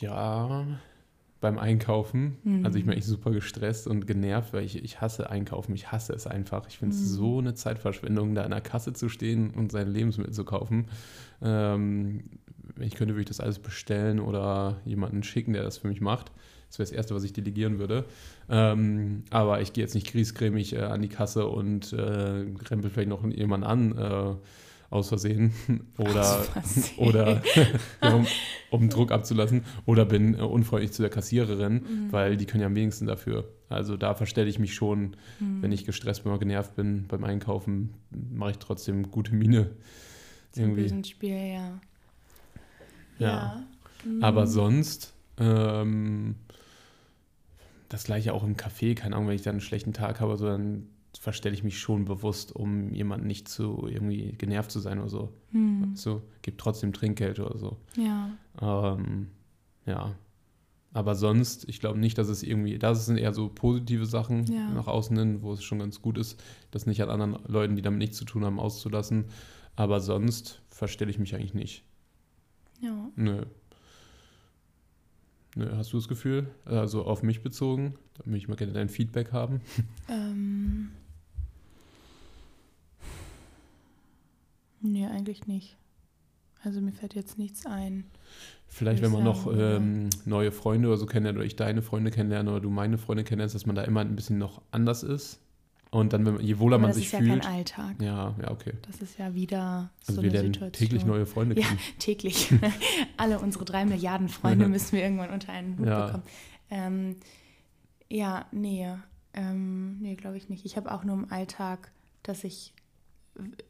ja, 0.00 0.64
beim 1.44 1.58
Einkaufen. 1.58 2.38
Mhm. 2.42 2.64
Also 2.64 2.78
ich 2.78 2.86
bin 2.86 2.94
echt 2.96 3.06
super 3.06 3.30
gestresst 3.30 3.86
und 3.86 4.06
genervt, 4.06 4.54
weil 4.54 4.64
ich, 4.64 4.82
ich 4.82 5.02
hasse 5.02 5.28
Einkaufen. 5.28 5.74
Ich 5.74 5.92
hasse 5.92 6.14
es 6.14 6.26
einfach. 6.26 6.66
Ich 6.68 6.78
finde 6.78 6.94
es 6.94 7.02
mhm. 7.02 7.06
so 7.06 7.38
eine 7.38 7.52
Zeitverschwendung, 7.52 8.34
da 8.34 8.44
an 8.44 8.50
der 8.50 8.62
Kasse 8.62 8.94
zu 8.94 9.10
stehen 9.10 9.50
und 9.50 9.70
seine 9.70 9.90
Lebensmittel 9.90 10.32
zu 10.32 10.44
kaufen. 10.44 10.86
Ähm, 11.42 12.24
ich 12.80 12.94
könnte 12.94 13.12
wirklich 13.12 13.28
das 13.28 13.40
alles 13.40 13.58
bestellen 13.58 14.20
oder 14.20 14.78
jemanden 14.86 15.22
schicken, 15.22 15.52
der 15.52 15.64
das 15.64 15.76
für 15.76 15.88
mich 15.88 16.00
macht. 16.00 16.32
Das 16.68 16.78
wäre 16.78 16.88
das 16.88 16.96
Erste, 16.96 17.14
was 17.14 17.24
ich 17.24 17.34
delegieren 17.34 17.78
würde. 17.78 18.06
Ähm, 18.48 19.24
aber 19.28 19.60
ich 19.60 19.74
gehe 19.74 19.84
jetzt 19.84 19.94
nicht 19.94 20.10
griesgrämig 20.10 20.72
äh, 20.72 20.78
an 20.78 21.02
die 21.02 21.08
Kasse 21.08 21.46
und 21.46 21.92
äh, 21.92 22.00
rempel 22.00 22.88
vielleicht 22.88 23.10
noch 23.10 23.22
jemanden 23.22 23.66
an. 23.66 23.98
Äh, 23.98 24.34
aus 24.90 25.08
Versehen 25.08 25.52
oder, 25.98 26.44
oder 26.96 27.42
um, 28.00 28.26
um, 28.70 28.88
Druck 28.88 29.12
abzulassen 29.12 29.64
oder 29.86 30.04
bin 30.04 30.34
äh, 30.34 30.38
unfreundlich 30.38 30.92
zu 30.92 31.02
der 31.02 31.10
Kassiererin, 31.10 31.74
mhm. 31.74 32.12
weil 32.12 32.36
die 32.36 32.46
können 32.46 32.60
ja 32.60 32.66
am 32.66 32.76
wenigsten 32.76 33.06
dafür. 33.06 33.48
Also 33.68 33.96
da 33.96 34.14
verstelle 34.14 34.48
ich 34.48 34.58
mich 34.58 34.74
schon, 34.74 35.16
mhm. 35.40 35.62
wenn 35.62 35.72
ich 35.72 35.84
gestresst 35.84 36.22
bin 36.22 36.32
oder 36.32 36.38
genervt 36.38 36.76
bin 36.76 37.06
beim 37.08 37.24
Einkaufen, 37.24 37.94
mache 38.10 38.52
ich 38.52 38.58
trotzdem 38.58 39.10
gute 39.10 39.34
Miene. 39.34 39.70
Irgendwie. 40.54 40.90
Ein 40.90 41.04
Spiel, 41.04 41.30
ja. 41.30 41.80
Ja. 43.18 43.28
ja. 43.28 43.66
Mhm. 44.04 44.22
Aber 44.22 44.46
sonst 44.46 45.14
ähm, 45.38 46.36
das 47.88 48.04
gleiche 48.04 48.32
auch 48.32 48.44
im 48.44 48.56
Café, 48.56 48.94
keine 48.94 49.16
Ahnung, 49.16 49.28
wenn 49.28 49.36
ich 49.36 49.42
dann 49.42 49.54
einen 49.54 49.60
schlechten 49.60 49.92
Tag 49.92 50.20
habe, 50.20 50.36
so 50.36 50.46
dann 50.46 50.88
verstelle 51.18 51.54
ich 51.54 51.64
mich 51.64 51.78
schon 51.78 52.04
bewusst, 52.04 52.54
um 52.54 52.92
jemanden 52.92 53.26
nicht 53.26 53.48
zu 53.48 53.86
irgendwie 53.88 54.32
genervt 54.32 54.70
zu 54.70 54.80
sein 54.80 54.98
oder 54.98 55.08
so. 55.08 55.32
Hm. 55.52 55.94
So, 55.94 56.22
gibt 56.42 56.60
trotzdem 56.60 56.92
Trinkgeld 56.92 57.40
oder 57.40 57.58
so. 57.58 57.76
Ja. 57.96 58.30
Ähm, 58.60 59.28
ja. 59.86 60.14
Aber 60.92 61.16
sonst, 61.16 61.68
ich 61.68 61.80
glaube 61.80 61.98
nicht, 61.98 62.18
dass 62.18 62.28
es 62.28 62.42
irgendwie, 62.42 62.78
das 62.78 63.06
sind 63.06 63.16
eher 63.16 63.34
so 63.34 63.48
positive 63.48 64.06
Sachen 64.06 64.46
ja. 64.46 64.70
nach 64.70 64.86
außen 64.86 65.18
hin, 65.18 65.42
wo 65.42 65.52
es 65.52 65.64
schon 65.64 65.80
ganz 65.80 66.00
gut 66.00 66.18
ist, 66.18 66.40
das 66.70 66.86
nicht 66.86 67.02
an 67.02 67.10
anderen 67.10 67.44
Leuten, 67.46 67.74
die 67.74 67.82
damit 67.82 67.98
nichts 67.98 68.16
zu 68.16 68.24
tun 68.24 68.44
haben, 68.44 68.60
auszulassen. 68.60 69.24
Aber 69.76 70.00
sonst 70.00 70.62
verstelle 70.70 71.10
ich 71.10 71.18
mich 71.18 71.34
eigentlich 71.34 71.54
nicht. 71.54 71.84
Ja. 72.80 73.10
Nö. 73.16 73.44
Nö, 75.56 75.70
hast 75.76 75.92
du 75.92 75.96
das 75.96 76.08
Gefühl? 76.08 76.48
Also 76.64 77.04
auf 77.04 77.22
mich 77.22 77.42
bezogen? 77.42 77.94
Da 78.14 78.22
möchte 78.26 78.44
ich 78.44 78.48
mal 78.48 78.56
gerne 78.56 78.72
dein 78.72 78.88
Feedback 78.88 79.32
haben. 79.32 79.60
Ähm. 80.08 80.90
Nee, 84.84 85.06
eigentlich 85.06 85.46
nicht. 85.46 85.76
Also 86.62 86.80
mir 86.80 86.92
fällt 86.92 87.14
jetzt 87.14 87.38
nichts 87.38 87.64
ein. 87.64 88.04
Vielleicht, 88.68 89.02
wenn 89.02 89.12
man 89.12 89.24
noch 89.24 89.46
ähm, 89.46 90.10
neue 90.26 90.52
Freunde 90.52 90.88
oder 90.88 90.96
so 90.98 91.06
kennenlernt 91.06 91.38
oder 91.38 91.46
ich 91.46 91.56
deine 91.56 91.80
Freunde 91.80 92.10
kennenlerne 92.10 92.50
oder 92.50 92.60
du 92.60 92.70
meine 92.70 92.98
Freunde 92.98 93.24
kennenlernst, 93.24 93.54
dass 93.54 93.66
man 93.66 93.76
da 93.76 93.82
immer 93.82 94.00
ein 94.00 94.14
bisschen 94.14 94.36
noch 94.38 94.60
anders 94.72 95.02
ist. 95.02 95.40
Und 95.90 96.12
dann, 96.12 96.26
wenn, 96.26 96.40
je 96.40 96.58
wohler 96.58 96.76
Aber 96.76 96.88
man 96.88 96.92
sich 96.92 97.08
fühlt. 97.08 97.22
Das 97.22 97.36
ist 97.36 97.44
ja 97.44 97.50
kein 97.50 97.54
Alltag. 97.54 98.02
Ja, 98.02 98.34
ja, 98.42 98.50
okay. 98.50 98.72
Das 98.82 99.00
ist 99.00 99.18
ja 99.18 99.34
wieder 99.34 99.90
also 100.06 100.20
so 100.20 100.22
wir 100.22 100.30
eine 100.30 100.40
Situation. 100.40 100.72
täglich 100.72 101.06
neue 101.06 101.24
Freunde 101.24 101.54
kennen. 101.54 101.78
Ja, 101.78 101.92
täglich. 101.98 102.52
Alle 103.16 103.38
unsere 103.38 103.64
drei 103.64 103.86
Milliarden 103.86 104.28
Freunde 104.28 104.68
müssen 104.68 104.92
wir 104.92 105.02
irgendwann 105.02 105.30
unter 105.30 105.52
einen 105.52 105.78
Hut 105.78 105.86
ja. 105.86 106.06
bekommen. 106.06 106.24
Ähm, 106.70 107.16
ja, 108.10 108.46
nee. 108.52 108.88
Ähm, 109.32 109.98
nee, 110.00 110.14
glaube 110.16 110.36
ich 110.36 110.48
nicht. 110.48 110.66
Ich 110.66 110.76
habe 110.76 110.92
auch 110.92 111.04
nur 111.04 111.14
im 111.14 111.30
Alltag, 111.30 111.92
dass 112.22 112.44
ich 112.44 112.74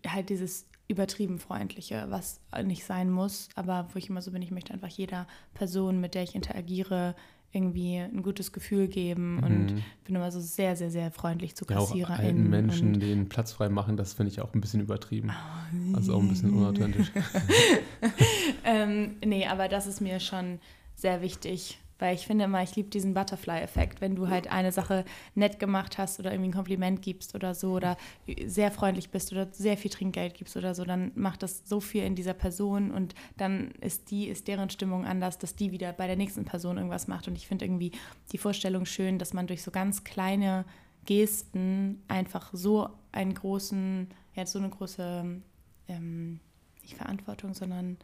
halt 0.07 0.31
dieses 0.31 0.67
übertrieben 0.89 1.39
freundliche, 1.39 2.07
was 2.11 2.41
nicht 2.63 2.85
sein 2.85 3.11
muss, 3.11 3.49
aber 3.55 3.89
wo 3.93 3.99
ich 3.99 4.11
immer 4.11 4.23
so 4.23 4.31
bin, 4.33 4.43
ich 4.43 4.51
möchte 4.51 4.73
einfach 4.73 4.89
jeder 4.89 5.27
Person, 5.55 6.01
mit 6.01 6.15
der 6.15 6.23
ich 6.23 6.35
interagiere, 6.35 7.15
irgendwie 7.55 7.99
ein 7.99 8.23
gutes 8.23 8.53
Gefühl 8.53 8.89
geben 8.89 9.37
mhm. 9.37 9.45
und 9.45 9.67
bin 10.05 10.17
immer 10.17 10.33
so 10.33 10.41
sehr, 10.41 10.75
sehr, 10.75 10.91
sehr 10.91 11.13
freundlich 11.13 11.55
zu 11.55 11.65
KassiererInnen. 11.65 12.01
Ja, 12.01 12.15
auch 12.15 12.19
alten 12.19 12.51
Menschen 12.51 13.01
den 13.01 13.29
Platz 13.29 13.53
frei 13.53 13.69
machen, 13.69 13.97
das 13.97 14.13
finde 14.13 14.33
ich 14.33 14.41
auch 14.41 14.53
ein 14.55 14.61
bisschen 14.61 14.81
übertrieben. 14.81 15.31
Oh, 15.31 15.97
also 15.97 16.15
auch 16.15 16.21
ein 16.21 16.29
bisschen 16.29 16.53
unauthentisch. 16.53 17.13
ähm, 18.65 19.17
nee, 19.25 19.47
aber 19.47 19.69
das 19.69 19.87
ist 19.87 20.01
mir 20.01 20.19
schon 20.19 20.59
sehr 20.97 21.23
wichtig, 21.23 21.79
weil 22.05 22.17
ich 22.17 22.27
finde 22.27 22.45
immer, 22.45 22.63
ich 22.63 22.77
liebe 22.77 22.91
diesen 22.91 23.15
Butterfly-Effekt, 23.15 24.03
wenn 24.03 24.15
du 24.15 24.29
halt 24.29 24.53
eine 24.53 24.73
Sache 24.73 25.07
nett 25.35 25.59
gemacht 25.59 25.97
hast 25.97 26.21
oder 26.21 26.33
irgendwie 26.33 26.51
ein 26.51 26.55
Kompliment 26.55 27.01
gibst 27.01 27.35
oder 27.35 27.55
so 27.55 27.73
oder 27.73 27.97
sehr 28.45 28.71
freundlich 28.71 29.09
bist 29.09 29.33
oder 29.33 29.49
sehr 29.53 29.79
viel 29.79 29.91
Trinkgeld 29.91 30.35
gibst 30.35 30.55
oder 30.59 30.75
so, 30.75 30.85
dann 30.85 31.13
macht 31.15 31.43
das 31.43 31.63
so 31.65 31.81
viel 31.81 32.05
in 32.05 32.15
dieser 32.15 32.35
Person 32.35 32.91
und 32.91 33.15
dann 33.39 33.71
ist 33.81 34.11
die, 34.11 34.29
ist 34.29 34.49
deren 34.49 34.69
Stimmung 34.69 35.07
anders, 35.07 35.39
dass 35.39 35.57
die 35.57 35.73
wieder 35.73 35.95
bei 35.95 36.07
der 36.07 36.17
nächsten 36.17 36.45
Person 36.45 36.77
irgendwas 36.77 37.09
macht. 37.09 37.27
Und 37.27 37.37
ich 37.37 37.49
finde 37.49 37.65
irgendwie 37.65 37.93
die 38.33 38.39
Vorstellung 38.39 38.85
schön, 38.85 39.19
dass 39.19 39.33
man 39.33 39.47
durch 39.47 39.63
so 39.63 39.71
ganz 39.71 40.05
kleine 40.05 40.67
Gesten 41.07 42.03
einfach 42.07 42.51
so 42.53 42.91
einen 43.13 43.33
großen, 43.33 44.09
ja, 44.35 44.45
so 44.45 44.59
eine 44.59 44.69
große, 44.69 45.41
ähm, 45.89 46.41
nicht 46.83 46.99
Verantwortung, 46.99 47.55
sondern 47.55 47.97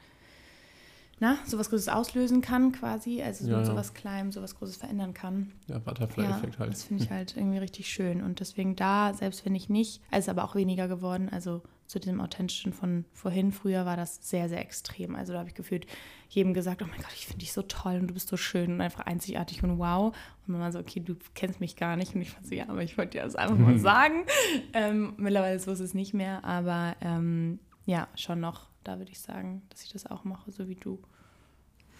na, 1.20 1.37
sowas 1.44 1.68
Großes 1.68 1.88
auslösen 1.88 2.40
kann 2.40 2.72
quasi, 2.72 3.22
also 3.22 3.46
ja, 3.46 3.59
mit 3.59 3.66
sowas 3.66 3.92
ja. 3.94 4.00
Kleinem 4.00 4.33
sowas 4.33 4.54
Großes 4.54 4.78
verändern 4.78 5.12
kann. 5.12 5.52
Ja, 5.66 5.78
Butterfly-Effekt 5.78 6.54
ja, 6.54 6.61
halt. 6.61 6.72
Das 6.72 6.85
finde 6.85 7.04
ich 7.04 7.11
halt 7.11 7.37
irgendwie 7.37 7.59
richtig 7.59 7.88
schön 7.88 8.22
und 8.22 8.40
deswegen 8.40 8.74
da, 8.74 9.12
selbst 9.12 9.44
wenn 9.44 9.54
ich 9.54 9.68
nicht, 9.68 10.00
also 10.11 10.24
ist 10.24 10.28
aber 10.30 10.44
auch 10.44 10.54
weniger 10.54 10.88
geworden, 10.88 11.28
also 11.30 11.62
zu 11.87 11.98
diesem 11.98 12.20
Authentischen 12.20 12.72
von 12.72 13.04
vorhin, 13.12 13.52
früher 13.52 13.85
war 13.85 13.96
das 13.96 14.18
sehr, 14.22 14.48
sehr 14.48 14.61
extrem, 14.61 15.14
also 15.14 15.35
da 15.35 15.40
habe 15.40 15.50
ich 15.50 15.54
gefühlt 15.54 15.87
jedem 16.30 16.54
gesagt, 16.54 16.80
oh 16.80 16.87
mein 16.87 17.02
Gott, 17.02 17.12
ich 17.14 17.26
finde 17.26 17.40
dich 17.40 17.52
so 17.52 17.62
toll 17.62 17.96
und 18.00 18.06
du 18.06 18.14
bist 18.14 18.28
so 18.28 18.38
schön 18.38 18.72
und 18.72 18.80
einfach 18.80 19.04
einzigartig 19.04 19.62
und 19.62 19.78
wow 19.78 20.16
und 20.46 20.52
man 20.52 20.62
war 20.62 20.72
so, 20.72 20.78
okay, 20.78 21.00
du 21.00 21.16
kennst 21.35 21.61
mich 21.61 21.76
gar 21.76 21.96
nicht 21.96 22.14
und 22.14 22.22
ich 22.22 22.35
war 22.35 22.42
so, 22.42 22.54
ja, 22.54 22.66
aber 22.68 22.83
ich 22.83 22.96
wollte 22.96 23.18
dir 23.18 23.24
das 23.24 23.37
einfach 23.37 23.59
mal 23.59 23.78
sagen. 23.80 24.24
Ähm, 24.72 25.12
mittlerweile 25.18 25.59
so 25.59 25.70
ist 25.72 25.80
es 25.80 25.92
nicht 25.92 26.14
mehr, 26.14 26.44
aber 26.44 26.96
ähm, 27.02 27.59
ja, 27.85 28.09
schon 28.14 28.40
noch 28.40 28.69
da 28.85 28.99
würde 28.99 29.11
ich 29.11 29.21
sagen, 29.21 29.62
dass 29.71 29.83
ich 29.83 29.93
das 29.93 30.07
auch 30.07 30.25
mache, 30.25 30.51
so 30.51 30.69
wie 30.69 30.75
du. 30.75 30.99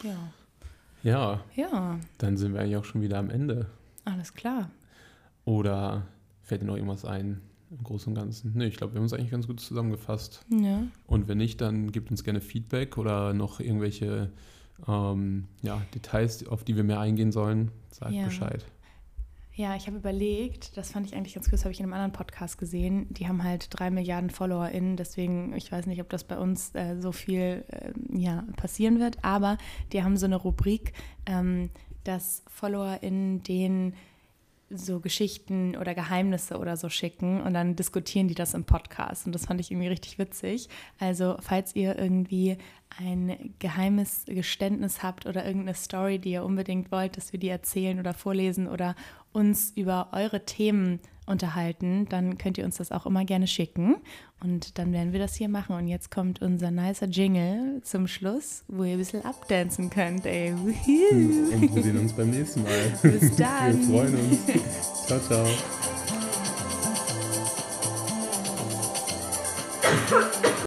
Ja. 0.03 0.33
Ja. 1.03 1.45
Ja. 1.55 1.99
Dann 2.19 2.37
sind 2.37 2.53
wir 2.53 2.61
eigentlich 2.61 2.77
auch 2.77 2.85
schon 2.85 3.03
wieder 3.03 3.19
am 3.19 3.31
Ende. 3.31 3.67
Alles 4.05 4.35
klar. 4.35 4.71
Oder 5.45 6.07
fällt 6.43 6.63
dir 6.63 6.67
noch 6.67 6.77
irgendwas 6.77 7.05
ein 7.05 7.41
im 7.71 7.83
Großen 7.85 8.13
und 8.13 8.19
Ganzen? 8.19 8.53
Nee, 8.55 8.67
ich 8.67 8.77
glaube, 8.77 8.95
wir 8.95 8.99
haben 8.99 9.05
uns 9.05 9.13
eigentlich 9.13 9.31
ganz 9.31 9.47
gut 9.47 9.61
zusammengefasst. 9.61 10.45
Ja. 10.49 10.83
Und 11.07 11.29
wenn 11.29 11.39
nicht, 11.39 11.61
dann 11.61 11.93
gebt 11.93 12.11
uns 12.11 12.25
gerne 12.25 12.41
Feedback 12.41 12.99
oder 12.99 13.33
noch 13.33 13.61
irgendwelche 13.61 14.31
ähm, 14.87 15.49
ja, 15.63 15.83
Details, 15.95 16.47
auf 16.47 16.65
die 16.65 16.77
wir 16.77 16.85
mehr 16.85 17.01
eingehen 17.01 17.33
sollen. 17.33 17.71
Sagt 17.91 18.13
ja. 18.13 18.25
Bescheid. 18.25 18.65
Ja, 19.61 19.77
ich 19.77 19.87
habe 19.87 19.99
überlegt, 19.99 20.75
das 20.79 20.91
fand 20.91 21.07
ich 21.07 21.15
eigentlich 21.15 21.35
ganz 21.35 21.49
cool, 21.49 21.53
das 21.53 21.67
habe 21.67 21.73
ich 21.73 21.81
in 21.81 21.85
einem 21.85 21.93
anderen 21.93 22.13
Podcast 22.13 22.57
gesehen. 22.57 23.13
Die 23.13 23.29
haben 23.29 23.45
halt 23.45 23.67
drei 23.69 23.91
Milliarden 23.91 24.31
FollowerInnen, 24.31 24.97
deswegen, 24.97 25.55
ich 25.55 25.71
weiß 25.71 25.85
nicht, 25.85 26.01
ob 26.01 26.09
das 26.09 26.25
bei 26.25 26.39
uns 26.39 26.75
äh, 26.75 26.97
so 26.99 27.13
viel 27.13 27.63
äh, 27.69 27.93
ja, 28.11 28.43
passieren 28.57 29.01
wird, 29.01 29.23
aber 29.23 29.59
die 29.93 30.03
haben 30.03 30.17
so 30.17 30.25
eine 30.25 30.37
Rubrik, 30.37 30.95
ähm, 31.27 31.69
dass 32.05 32.43
FollowerInnen 32.49 33.43
den 33.43 33.93
so 34.71 35.01
Geschichten 35.01 35.77
oder 35.77 35.95
Geheimnisse 35.95 36.57
oder 36.57 36.77
so 36.77 36.89
schicken 36.89 37.43
und 37.43 37.53
dann 37.53 37.75
diskutieren 37.77 38.29
die 38.29 38.35
das 38.35 38.55
im 38.55 38.65
Podcast. 38.65 39.27
Und 39.27 39.35
das 39.35 39.47
fand 39.47 39.61
ich 39.61 39.71
irgendwie 39.71 39.89
richtig 39.89 40.19
witzig. 40.19 40.69
Also, 40.99 41.37
falls 41.41 41.75
ihr 41.75 41.99
irgendwie 41.99 42.57
ein 42.99 43.55
geheimes 43.59 44.25
Geständnis 44.27 45.03
habt 45.03 45.27
oder 45.27 45.45
irgendeine 45.45 45.75
Story, 45.75 46.19
die 46.19 46.33
ihr 46.33 46.45
unbedingt 46.45 46.93
wollt, 46.93 47.17
dass 47.17 47.33
wir 47.33 47.41
die 47.41 47.49
erzählen 47.49 47.99
oder 47.99 48.15
vorlesen 48.15 48.69
oder 48.69 48.95
uns 49.33 49.73
über 49.77 50.09
eure 50.13 50.45
Themen 50.45 51.01
unterhalten, 51.27 52.07
dann 52.09 52.39
könnt 52.39 52.59
ihr 52.59 52.65
uns 52.65 52.77
das 52.77 52.93
auch 52.93 53.07
immer 53.07 53.25
gerne 53.25 53.47
schicken. 53.47 53.97
Und 54.43 54.79
dann 54.79 54.93
werden 54.93 55.13
wir 55.13 55.21
das 55.21 55.35
hier 55.35 55.49
machen. 55.49 55.77
Und 55.77 55.87
jetzt 55.87 56.11
kommt 56.11 56.43
unser 56.43 56.71
nicer 56.71 57.07
Jingle 57.07 57.81
zum 57.83 58.09
Schluss, 58.09 58.65
wo 58.69 58.85
ihr 58.85 58.93
ein 58.93 58.99
bisschen 58.99 59.25
abdancen 59.25 59.91
könnt, 59.91 60.27
ey. 60.27 60.53
Und 60.53 61.75
wir 61.75 61.83
sehen 61.83 61.99
uns 61.99 62.13
beim 62.13 62.31
nächsten 62.31 62.63
Mal. 62.63 62.99
Bis 63.03 63.37
dann. 63.37 63.79
Wir 63.79 63.87
freuen 63.87 64.15
uns. 64.15 64.39
Ciao, 65.07 65.21
ciao. 65.21 65.47